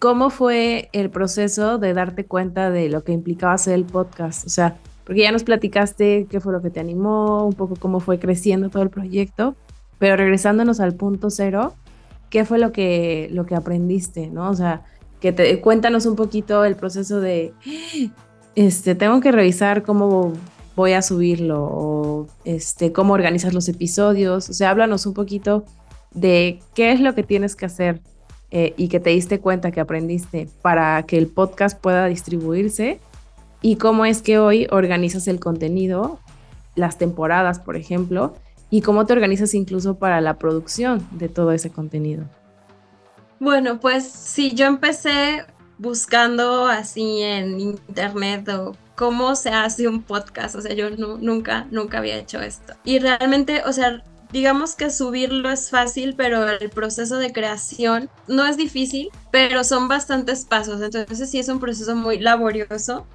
[0.00, 4.46] ¿Cómo fue el proceso de darte cuenta de lo que implicaba hacer el podcast?
[4.46, 8.00] O sea, porque ya nos platicaste qué fue lo que te animó, un poco cómo
[8.00, 9.56] fue creciendo todo el proyecto,
[9.98, 11.74] pero regresándonos al punto cero,
[12.30, 14.48] ¿qué fue lo que, lo que aprendiste, no?
[14.48, 14.84] O sea,
[15.20, 17.52] que te, cuéntanos un poquito el proceso de,
[18.54, 20.32] este, tengo que revisar cómo
[20.76, 25.66] voy a subirlo o este, cómo organizas los episodios, o sea, háblanos un poquito
[26.12, 28.00] de qué es lo que tienes que hacer
[28.50, 33.00] eh, y que te diste cuenta que aprendiste para que el podcast pueda distribuirse
[33.62, 36.18] y cómo es que hoy organizas el contenido,
[36.74, 38.34] las temporadas, por ejemplo,
[38.70, 42.24] ¿Y cómo te organizas incluso para la producción de todo ese contenido?
[43.40, 45.44] Bueno, pues sí, yo empecé
[45.78, 51.98] buscando así en internet o cómo se hace un podcast, o sea, yo nunca, nunca
[51.98, 52.74] había hecho esto.
[52.84, 58.46] Y realmente, o sea, digamos que subirlo es fácil, pero el proceso de creación no
[58.46, 63.06] es difícil, pero son bastantes pasos, entonces sí es un proceso muy laborioso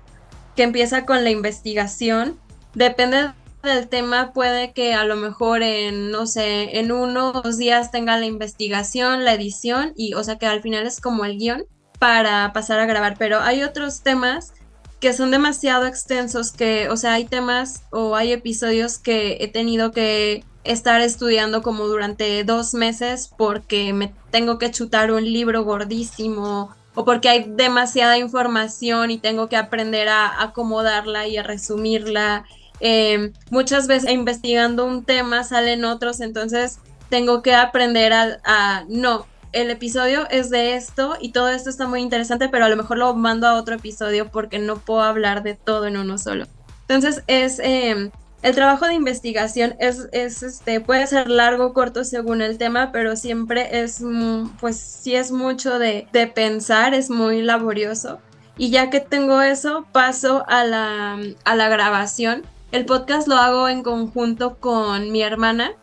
[0.56, 2.40] que empieza con la investigación,
[2.74, 3.32] depende
[3.64, 8.26] del tema puede que a lo mejor en, no sé, en unos días tenga la
[8.26, 11.66] investigación, la edición y, o sea, que al final es como el guion
[12.00, 14.54] para pasar a grabar, pero hay otros temas
[15.00, 19.92] que son demasiado extensos que, o sea, hay temas o hay episodios que he tenido
[19.92, 26.76] que estar estudiando como durante dos meses porque me tengo que chutar un libro gordísimo
[26.96, 32.46] o porque hay demasiada información y tengo que aprender a acomodarla y a resumirla.
[32.80, 39.70] Em, muchas veces investigando un tema salen otros, entonces tengo que aprender a, no, el
[39.70, 43.14] episodio es de esto y todo esto está muy interesante, pero a lo mejor lo
[43.14, 46.48] mando a otro episodio porque no puedo hablar de todo en uno solo.
[46.88, 48.12] Entonces es em,
[48.46, 52.92] el trabajo de investigación es, es, este puede ser largo o corto según el tema,
[52.92, 58.20] pero siempre es mm, pues sí es mucho de, de pensar, es muy laborioso.
[58.58, 62.44] Y ya que tengo eso, paso a la, a la grabación.
[62.72, 65.74] El podcast lo hago en conjunto con mi hermana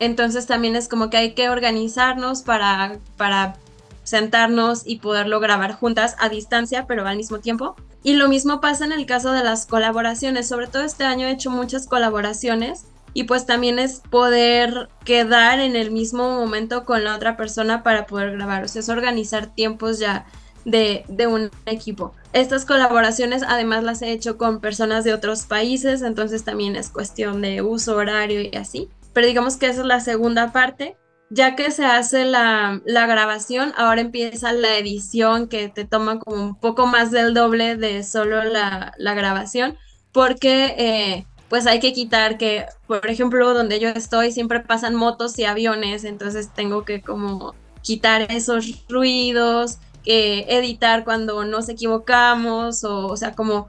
[0.00, 3.56] entonces también es como que hay que organizarnos para, para
[4.04, 7.74] sentarnos y poderlo grabar juntas a distancia, pero al mismo tiempo.
[8.02, 10.48] Y lo mismo pasa en el caso de las colaboraciones.
[10.48, 12.84] Sobre todo este año he hecho muchas colaboraciones
[13.14, 18.06] y pues también es poder quedar en el mismo momento con la otra persona para
[18.06, 18.64] poder grabar.
[18.64, 20.26] O sea, es organizar tiempos ya
[20.64, 22.12] de, de, un equipo.
[22.32, 27.40] Estas colaboraciones además las he hecho con personas de otros países, entonces también es cuestión
[27.40, 30.96] de uso horario y así pero digamos que esa es la segunda parte.
[31.30, 36.54] Ya que se hace la, grabación, ahora empieza la edición que te toma como un
[36.54, 39.76] poco más del doble de solo la, grabación,
[40.12, 45.38] porque eh, pues hay que quitar que, por ejemplo, donde yo estoy siempre pasan motos
[45.38, 53.06] y aviones, entonces tengo que como quitar esos ruidos, eh, editar cuando nos equivocamos, o,
[53.06, 53.68] o sea, como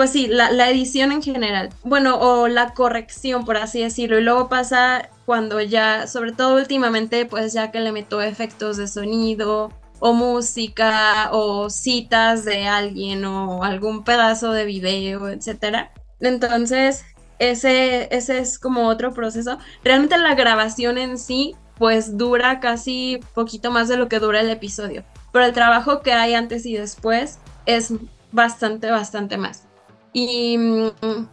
[0.00, 1.68] pues sí, la, edición en general.
[1.84, 4.18] Bueno, o la corrección, por así decirlo.
[4.18, 8.88] Y luego pasa cuando ya, sobre todo últimamente, pues ya que le meto efectos de
[8.88, 15.92] sonido o música o citas de alguien o algún pedazo de video, etcétera.
[16.18, 17.04] Entonces,
[17.38, 19.58] ese, ese es como otro proceso.
[19.84, 24.48] Realmente la grabación en sí, pues dura casi poquito más de lo que dura el
[24.48, 25.04] episodio.
[25.30, 27.92] Pero el trabajo que hay antes y después es
[28.32, 29.68] bastante, bastante más
[30.12, 30.90] y mm,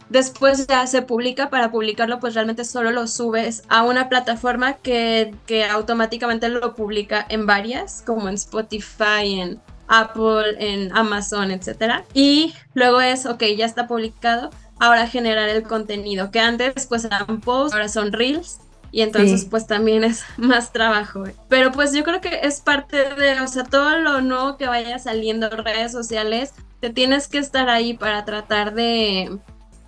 [0.09, 5.33] después ya se publica, para publicarlo pues realmente solo lo subes a una plataforma que,
[5.45, 12.03] que automáticamente lo publica en varias, como en Spotify, en Apple, en Amazon, etc.
[12.13, 17.41] Y luego es, ok, ya está publicado, ahora generar el contenido, que antes pues eran
[17.41, 18.59] posts, ahora son reels.
[18.89, 21.25] Y entonces pues también es más trabajo.
[21.49, 24.97] Pero pues yo creo que es parte de, o sea, todo lo nuevo que vaya
[24.97, 29.39] saliendo en redes sociales, te tienes que estar ahí para tratar de,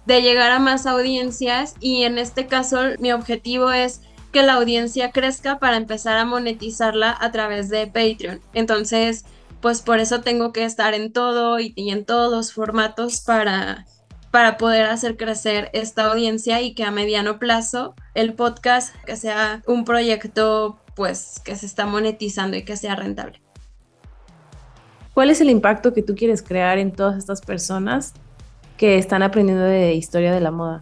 [0.08, 5.60] llegar a más audiencias y en este caso mi objetivo es que la audiencia crezca
[5.60, 8.42] para empezar a monetizarla a través de Patreon.
[8.54, 9.26] Entonces,
[9.62, 13.86] pues por eso tengo que estar en todo y, en todos los formatos para,
[14.32, 19.62] para poder hacer crecer esta audiencia y que a mediano plazo el podcast que sea
[19.68, 23.42] un proyecto pues que se está monetizando y que sea rentable.
[25.20, 28.14] ¿Cuál es el impacto que tú quieres crear en todas estas personas
[28.78, 30.80] que están aprendiendo de historia de la moda?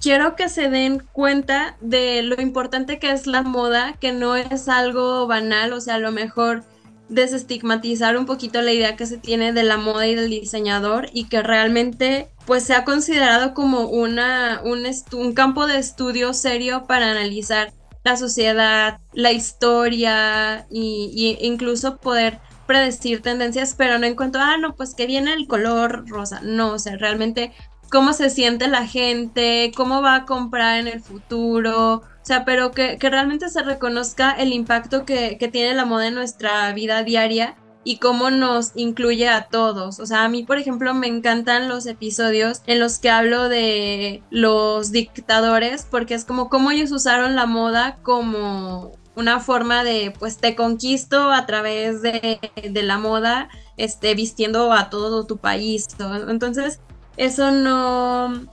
[0.00, 4.68] Quiero que se den cuenta de lo importante que es la moda, que no es
[4.68, 6.64] algo banal, o sea, a lo mejor
[7.08, 11.28] desestigmatizar un poquito la idea que se tiene de la moda y del diseñador y
[11.28, 17.12] que realmente pues se ha considerado como una, un, un campo de estudio serio para
[17.12, 22.40] analizar la sociedad, la historia y, incluso poder
[22.70, 26.40] predecir tendencias, pero no en cuanto, ah, no, pues que viene el color rosa.
[26.44, 27.50] No, o sea, realmente
[27.90, 32.70] cómo se siente la gente, cómo va a comprar en el futuro, o sea, pero
[32.70, 37.56] que, realmente se reconozca el impacto que, que, tiene la moda en nuestra vida diaria
[37.82, 39.98] y cómo nos incluye a todos.
[39.98, 44.22] O sea, a mí, por ejemplo, me encantan los episodios en los que hablo de
[44.30, 50.38] los dictadores, porque es como cómo ellos usaron la moda como una forma de, pues
[50.38, 52.40] te conquisto a través de,
[52.82, 55.86] la moda, este, vistiendo a todo tu país.
[56.28, 56.80] Entonces,
[57.16, 58.46] eso no,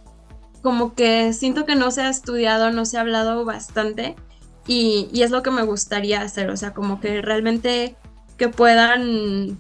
[0.62, 4.16] como que siento que no se ha estudiado, no se ha hablado bastante
[4.68, 7.96] y, y es lo que me gustaría hacer, o sea, como que realmente
[8.38, 9.58] que puedan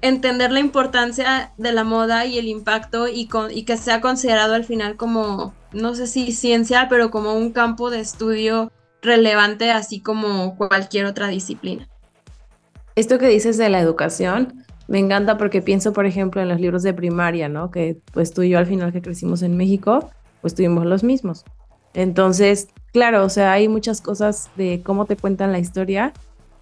[0.00, 4.54] entender la importancia de la moda y el impacto y, con, y que sea considerado
[4.54, 8.70] al final como, no sé si ciencia, pero como un campo de estudio
[9.02, 11.88] relevante, así como cualquier otra disciplina.
[12.96, 16.82] Esto que dices de la educación me encanta porque pienso, por ejemplo, en los libros
[16.82, 17.70] de primaria, ¿no?
[17.70, 21.44] Que pues tú y yo al final que crecimos en México, pues tuvimos los mismos.
[21.94, 26.12] Entonces, claro, o sea, hay muchas cosas de cómo te cuentan la historia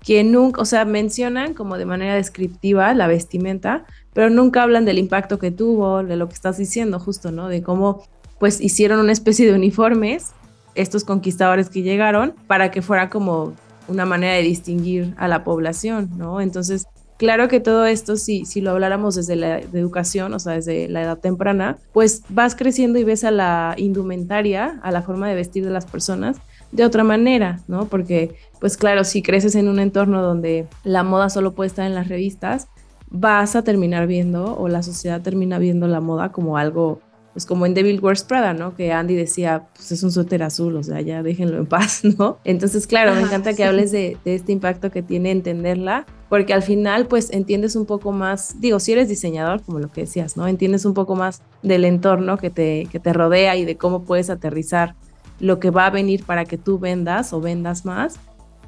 [0.00, 4.98] que nunca, o sea, mencionan como de manera descriptiva la vestimenta, pero nunca hablan del
[4.98, 7.48] impacto que tuvo, de lo que estás diciendo justo, ¿no?
[7.48, 8.04] De cómo
[8.38, 10.32] pues hicieron una especie de uniformes
[10.76, 13.54] estos conquistadores que llegaron para que fuera como
[13.88, 16.40] una manera de distinguir a la población, ¿no?
[16.40, 20.88] Entonces, claro que todo esto, si, si lo habláramos desde la educación, o sea, desde
[20.88, 25.34] la edad temprana, pues vas creciendo y ves a la indumentaria, a la forma de
[25.34, 26.36] vestir de las personas
[26.72, 27.86] de otra manera, ¿no?
[27.86, 31.94] Porque, pues claro, si creces en un entorno donde la moda solo puede estar en
[31.94, 32.68] las revistas,
[33.08, 37.00] vas a terminar viendo, o la sociedad termina viendo la moda como algo
[37.36, 38.74] pues como en Devil Wears Prada, ¿no?
[38.74, 42.38] Que Andy decía, pues es un suéter azul, o sea, ya déjenlo en paz, ¿no?
[42.44, 47.08] Entonces, claro, me encanta que hables de, este impacto que tiene entenderla, porque al final,
[47.08, 50.48] pues entiendes un poco más, digo, si eres diseñador, como lo que decías, ¿no?
[50.48, 54.30] Entiendes un poco más del entorno que te, que te rodea y de cómo puedes
[54.30, 54.94] aterrizar
[55.38, 58.18] lo que va a venir para que tú vendas o vendas más,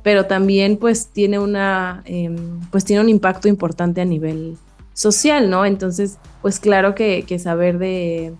[0.02, 4.58] pero también pues tiene una, em, pues tiene un impacto importante a nivel
[4.92, 5.64] social, ¿no?
[5.64, 8.34] Entonces, pues claro que saber de,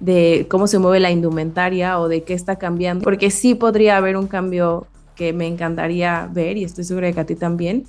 [0.00, 4.16] de cómo se mueve la indumentaria o de qué está cambiando, porque sí podría haber
[4.16, 7.84] un cambio que me encantaría ver y estoy segura de que a ti también,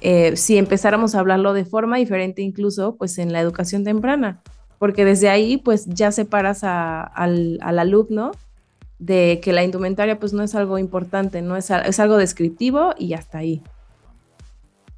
[0.00, 4.42] eh, si empezáramos a hablarlo de forma diferente incluso pues en la educación temprana,
[4.78, 8.32] porque desde ahí pues ya separas al, alumno
[8.98, 13.14] de que la indumentaria pues no es algo importante, no es, es algo descriptivo y
[13.14, 13.62] hasta ahí.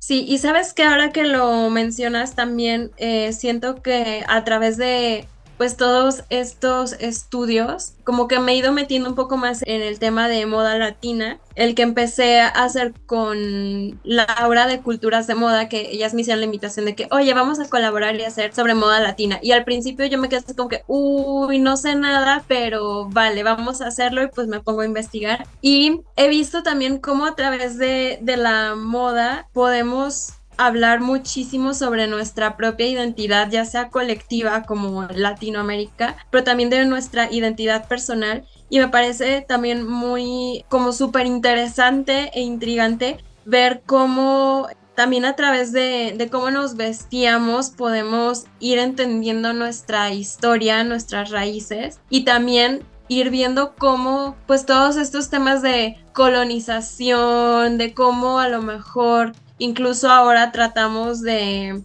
[0.01, 5.27] Sí, y sabes que ahora que lo mencionas también, eh, siento que a través de
[5.59, 9.99] pues todos estos estudios, como que me he ido metiendo un poco más en el
[9.99, 15.69] tema de moda latina, el que empecé a hacer con Laura de Culturas de Moda,
[15.69, 18.75] que ellas me hicieron la invitación de que, oye, vamos a colaborar y hacer sobre
[18.75, 19.41] moda latina.
[19.43, 23.81] Y al principio yo me quedé como que, uy, no sé nada, pero vale, vamos
[23.81, 25.49] a hacerlo y pues me pongo a investigar.
[25.61, 32.07] Y he visto también cómo a través de, de la moda podemos hablar muchísimo sobre
[32.09, 38.45] nuestra propia identidad, ya sea colectiva como Latinoamérica, pero también de nuestra identidad personal.
[38.69, 45.71] Y me parece también muy como súper interesante e intrigante ver cómo también a través
[45.73, 53.77] de, cómo nos vestíamos podemos ir entendiendo nuestra historia, nuestras raíces y también ir viendo
[53.77, 61.21] cómo pues todos estos temas de colonización, de cómo a lo mejor Incluso ahora tratamos
[61.21, 61.83] de,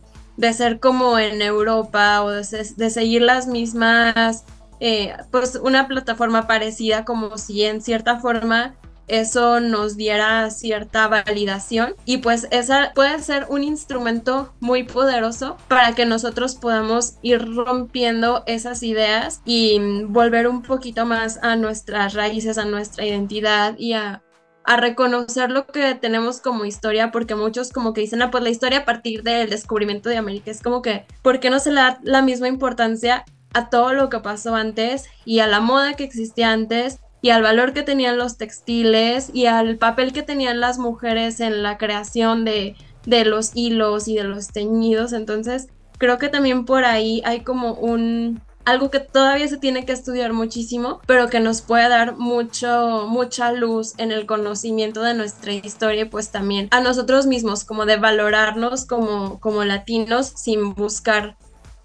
[0.53, 2.43] ser como en Europa o de,
[2.89, 4.45] seguir las mismas,
[4.80, 8.76] eh, pues una plataforma parecida como si en cierta forma
[9.07, 11.95] eso nos diera cierta validación.
[12.05, 18.43] Y pues esa puede ser un instrumento muy poderoso para que nosotros podamos ir rompiendo
[18.45, 24.22] esas ideas y volver un poquito más a nuestras raíces, a nuestra identidad y a
[24.64, 28.49] a reconocer lo que tenemos como historia, porque muchos como que dicen, ah, pues la
[28.49, 31.82] historia a partir del descubrimiento de América es como que, ¿por qué no se le
[31.82, 36.03] da la misma importancia a todo lo que pasó antes y a la moda que
[36.03, 40.78] existía antes y al valor que tenían los textiles y al papel que tenían las
[40.80, 45.14] mujeres en la creación de, de los hilos y de los teñidos?
[45.14, 49.91] Entonces, creo que también por ahí hay como un algo que todavía se tiene que
[49.91, 55.53] estudiar muchísimo, pero que nos puede dar mucho, mucha luz en el conocimiento de nuestra
[55.53, 61.36] historia y pues también a nosotros mismos, como de valorarnos como, como latinos sin buscar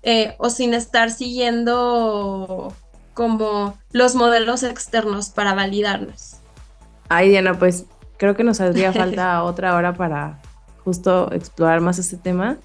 [0.03, 2.73] eh, o sin estar siguiendo
[3.15, 6.37] como los modelos externos para validarnos.
[7.09, 10.41] Ay, Diana, pues creo que nos haría falta otra hora para
[10.85, 12.59] justo explorar más este tema,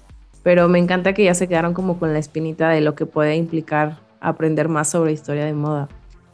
[0.44, 3.34] pero me encanta que ya se quedaron como con la espinita de lo que puede
[3.34, 5.88] implicar aprender más sobre historia de moda.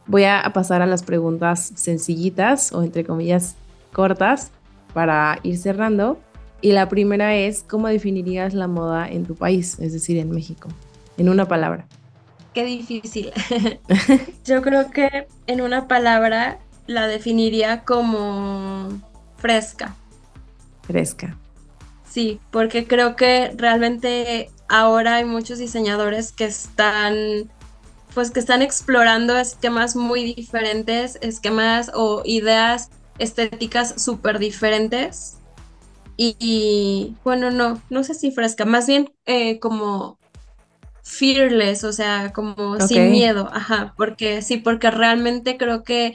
[0.07, 3.55] Voy a pasar a las preguntas sencillitas o entre comillas
[3.93, 4.51] cortas
[4.93, 6.19] para ir cerrando.
[6.61, 10.69] Y la primera es, ¿cómo definirías la moda en tu país, es decir, en México?
[11.17, 11.87] En una palabra.
[12.53, 13.31] Qué difícil.
[14.45, 18.89] Yo creo que en una palabra la definiría como
[19.37, 19.95] fresca.
[20.83, 21.37] Fresca.
[22.07, 27.49] Sí, porque creo que realmente ahora hay muchos diseñadores que están
[28.13, 32.89] pues que están explorando esquemas muy diferentes, esquemas o ideas
[33.19, 35.37] estéticas súper diferentes.
[36.17, 40.19] Y, bueno, no, no sé si fresca, más bien eh, como
[41.03, 46.13] fearless, o sea, como sin miedo, ajá, porque sí, porque realmente creo que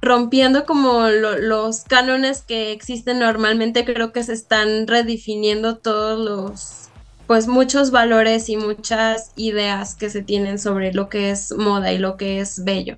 [0.00, 6.89] rompiendo como los cánones que existen normalmente, creo que se están redefiniendo todos los,
[7.30, 11.98] pues muchos valores y muchas ideas que se tienen sobre lo que es moda y
[11.98, 12.96] lo que es bello.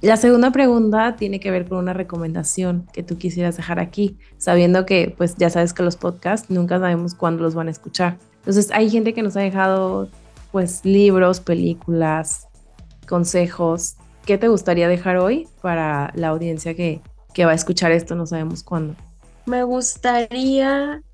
[0.00, 4.84] La segunda pregunta tiene que ver con una recomendación que tú quisieras dejar aquí, sabiendo
[4.84, 8.18] que pues ya sabes que los podcasts nunca sabemos cuándo los van a escuchar.
[8.38, 10.08] Entonces hay gente que nos ha dejado
[10.50, 12.48] pues libros, películas,
[13.08, 13.94] consejos.
[14.26, 17.00] ¿Qué te gustaría dejar hoy para la audiencia que,
[17.44, 18.16] va a escuchar esto?
[18.16, 18.96] No sabemos cuándo.
[19.46, 21.04] Me gustaría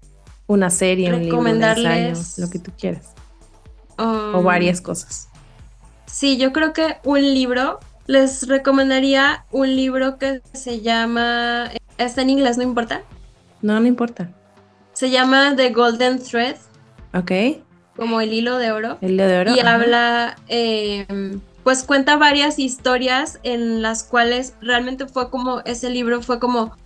[0.46, 3.12] una serie, un libro, un ensayo, lo que tú quieras.
[3.98, 5.28] o um, varias cosas.
[6.06, 12.30] Sí, yo creo que un libro, les recomendaría un libro que se llama, está en
[12.30, 13.02] inglés, no importa.
[13.62, 14.30] No, no importa.
[14.92, 16.56] Se llama The Golden Thread.
[17.14, 17.32] Ok
[17.96, 18.98] como el hilo de oro.
[19.00, 19.54] El hilo de oro.
[19.56, 21.06] Y habla, eh,
[21.64, 26.76] pues cuenta varias historias en las cuales realmente fue como, ese libro fue como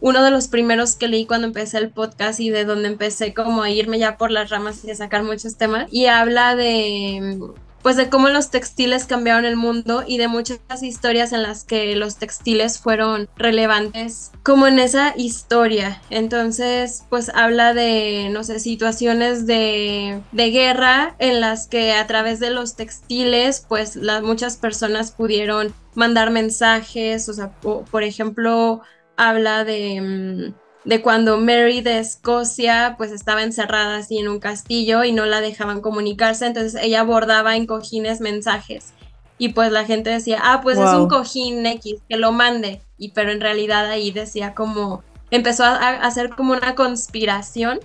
[0.00, 3.62] uno de los primeros que leí cuando empecé el podcast y de donde empecé como
[3.62, 5.86] a irme ya por las ramas y a sacar muchos temas.
[5.90, 7.38] Y habla de
[7.86, 11.94] pues de cómo los textiles cambiaron el mundo y de muchas historias en las que
[11.94, 16.02] los textiles fueron relevantes como en esa historia.
[16.10, 22.40] Entonces, pues habla de, no sé, situaciones de, de guerra en las que a través
[22.40, 28.82] de los textiles, pues las muchas personas pudieron mandar mensajes, o sea, por ejemplo,
[29.16, 30.00] habla de...
[30.00, 35.26] Mm, de cuando Mary de Escocia pues estaba encerrada así en un castillo y no
[35.26, 38.92] la dejaban comunicarse, entonces ella bordaba en cojines mensajes
[39.38, 43.10] y pues la gente decía, ah, pues es un cojín X, que lo mande, y
[43.10, 47.80] pero en realidad ahí decía como, empezó a, a hacer como una conspiración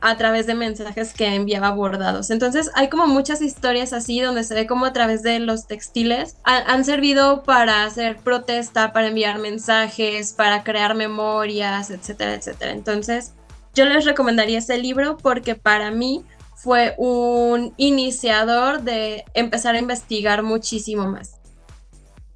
[0.00, 2.30] a través de mensajes que enviaba bordados.
[2.30, 6.36] Entonces hay como muchas historias así donde se ve como a través de los textiles
[6.44, 12.72] han servido para hacer protesta, para enviar mensajes, para crear memorias, etcétera, etcétera.
[12.72, 13.34] Entonces
[13.74, 16.24] yo les recomendaría ese libro porque para mí
[16.56, 21.36] fue un iniciador de empezar a investigar muchísimo más.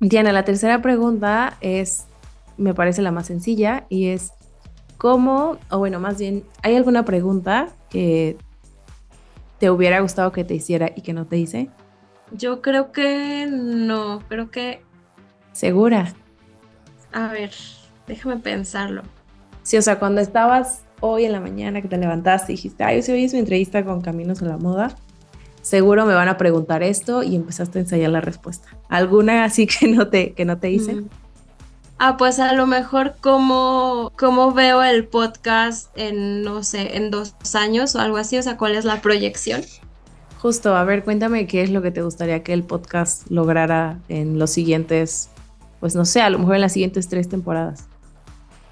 [0.00, 2.04] Diana, la tercera pregunta es,
[2.56, 4.32] me parece la más sencilla y es,
[4.98, 8.36] ¿Cómo, o bueno, más bien, ¿hay alguna pregunta que
[9.58, 11.70] te hubiera gustado que te hiciera y que no te hice?
[12.32, 14.82] Yo creo que no, creo que...
[15.52, 16.14] ¿Segura?
[17.12, 17.52] A ver,
[18.06, 19.02] déjame pensarlo.
[19.62, 23.02] Sí, o sea, cuando estabas hoy en la mañana que te levantaste y dijiste, ay,
[23.08, 24.96] hoy es mi entrevista con Caminos a la Moda,
[25.62, 28.68] seguro me van a preguntar esto y empezaste a ensayar la respuesta.
[28.88, 30.96] ¿Alguna así que no te, que no te hice?
[30.96, 31.08] Mm.
[32.06, 37.34] Ah, pues a lo mejor como, como veo el podcast en, no sé, en dos
[37.54, 39.62] años o algo así, o sea, ¿cuál es la proyección?
[40.38, 44.38] Justo, a ver, cuéntame qué es lo que te gustaría que el podcast lograra en
[44.38, 45.30] los siguientes,
[45.80, 47.86] pues no sé, a lo mejor en las siguientes tres temporadas.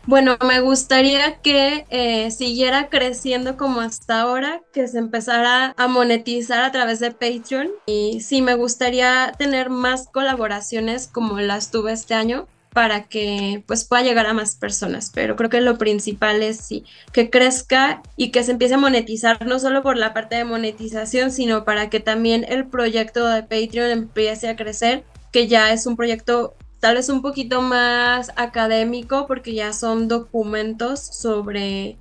[0.05, 6.65] Bueno, me gustaría que eh, siguiera creciendo como hasta ahora, que se empezara a monetizar
[6.65, 7.71] a través de Patreon.
[7.87, 13.85] Y sí, me gustaría tener más colaboraciones como las tuve este año para que pues
[13.85, 18.31] pueda llegar a más personas, pero creo que lo principal es sí, que crezca y
[18.31, 22.01] que se empiece a monetizar no solo por la parte de monetización, sino para que
[22.01, 27.09] también el proyecto de Patreon empiece a crecer, que ya es un proyecto tal vez
[27.09, 31.97] un poquito más académico porque ya son documentos sobre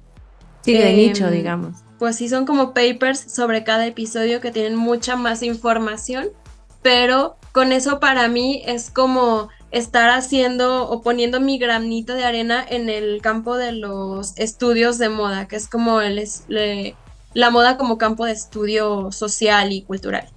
[0.63, 1.77] Sí, de nicho, em, digamos.
[1.99, 6.29] Pues sí, son como papers sobre cada episodio que tienen mucha más información,
[6.81, 12.63] pero con eso para mí es como estar haciendo o poniendo mi granito de arena
[12.67, 16.21] en el campo de los estudios de moda, que es como el,
[17.33, 20.27] la moda como campo de estudio social y cultural.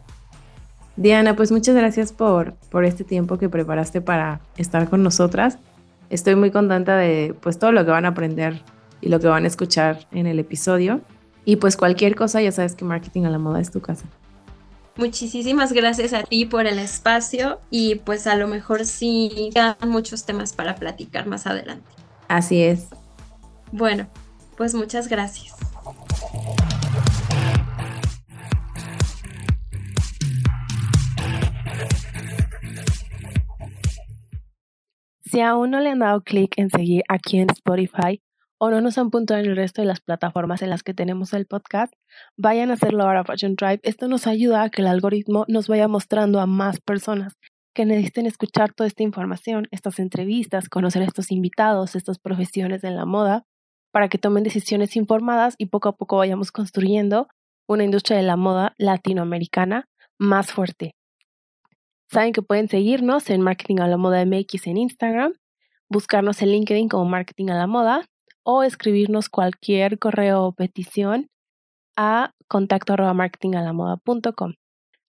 [0.96, 5.58] Diana, pues muchas gracias por, por este tiempo que preparaste para estar con nosotras.
[6.08, 8.62] Estoy muy contenta de pues todo lo que van a aprender
[9.00, 11.00] y lo que van a escuchar en el episodio.
[11.44, 14.06] Y pues cualquier cosa, ya sabes que marketing a la moda es tu casa.
[14.96, 20.24] Muchísimas gracias a ti por el espacio y pues a lo mejor sí quedan muchos
[20.24, 21.90] temas para platicar más adelante.
[22.28, 22.86] Así es.
[23.72, 24.06] Bueno,
[24.56, 25.56] pues muchas gracias.
[35.24, 38.22] Si aún no le han dado clic en seguir aquí en Spotify,
[38.58, 41.32] o no nos han puntuado en el resto de las plataformas en las que tenemos
[41.32, 41.92] el podcast,
[42.36, 43.80] vayan a hacerlo ahora Fashion Tribe.
[43.82, 47.34] Esto nos ayuda a que el algoritmo nos vaya mostrando a más personas
[47.74, 52.96] que necesiten escuchar toda esta información, estas entrevistas, conocer a estos invitados, estas profesiones en
[52.96, 53.44] la moda,
[53.92, 57.28] para que tomen decisiones informadas y poco a poco vayamos construyendo
[57.66, 59.88] una industria de la moda latinoamericana
[60.18, 60.94] más fuerte.
[62.10, 65.32] Saben que pueden seguirnos en Marketing a la Moda MX en Instagram,
[65.88, 68.04] buscarnos en LinkedIn como Marketing a la Moda
[68.44, 71.28] o escribirnos cualquier correo o petición
[71.96, 74.54] a contacto arroba marketingalamoda.com.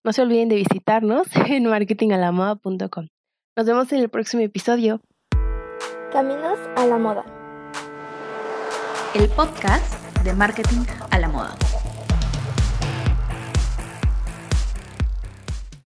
[0.04, 3.08] No se olviden de visitarnos en marketingalamoda.com.
[3.56, 5.00] Nos vemos en el próximo episodio.
[6.12, 7.24] Caminos a la moda.
[9.14, 11.56] El podcast de marketing a la moda.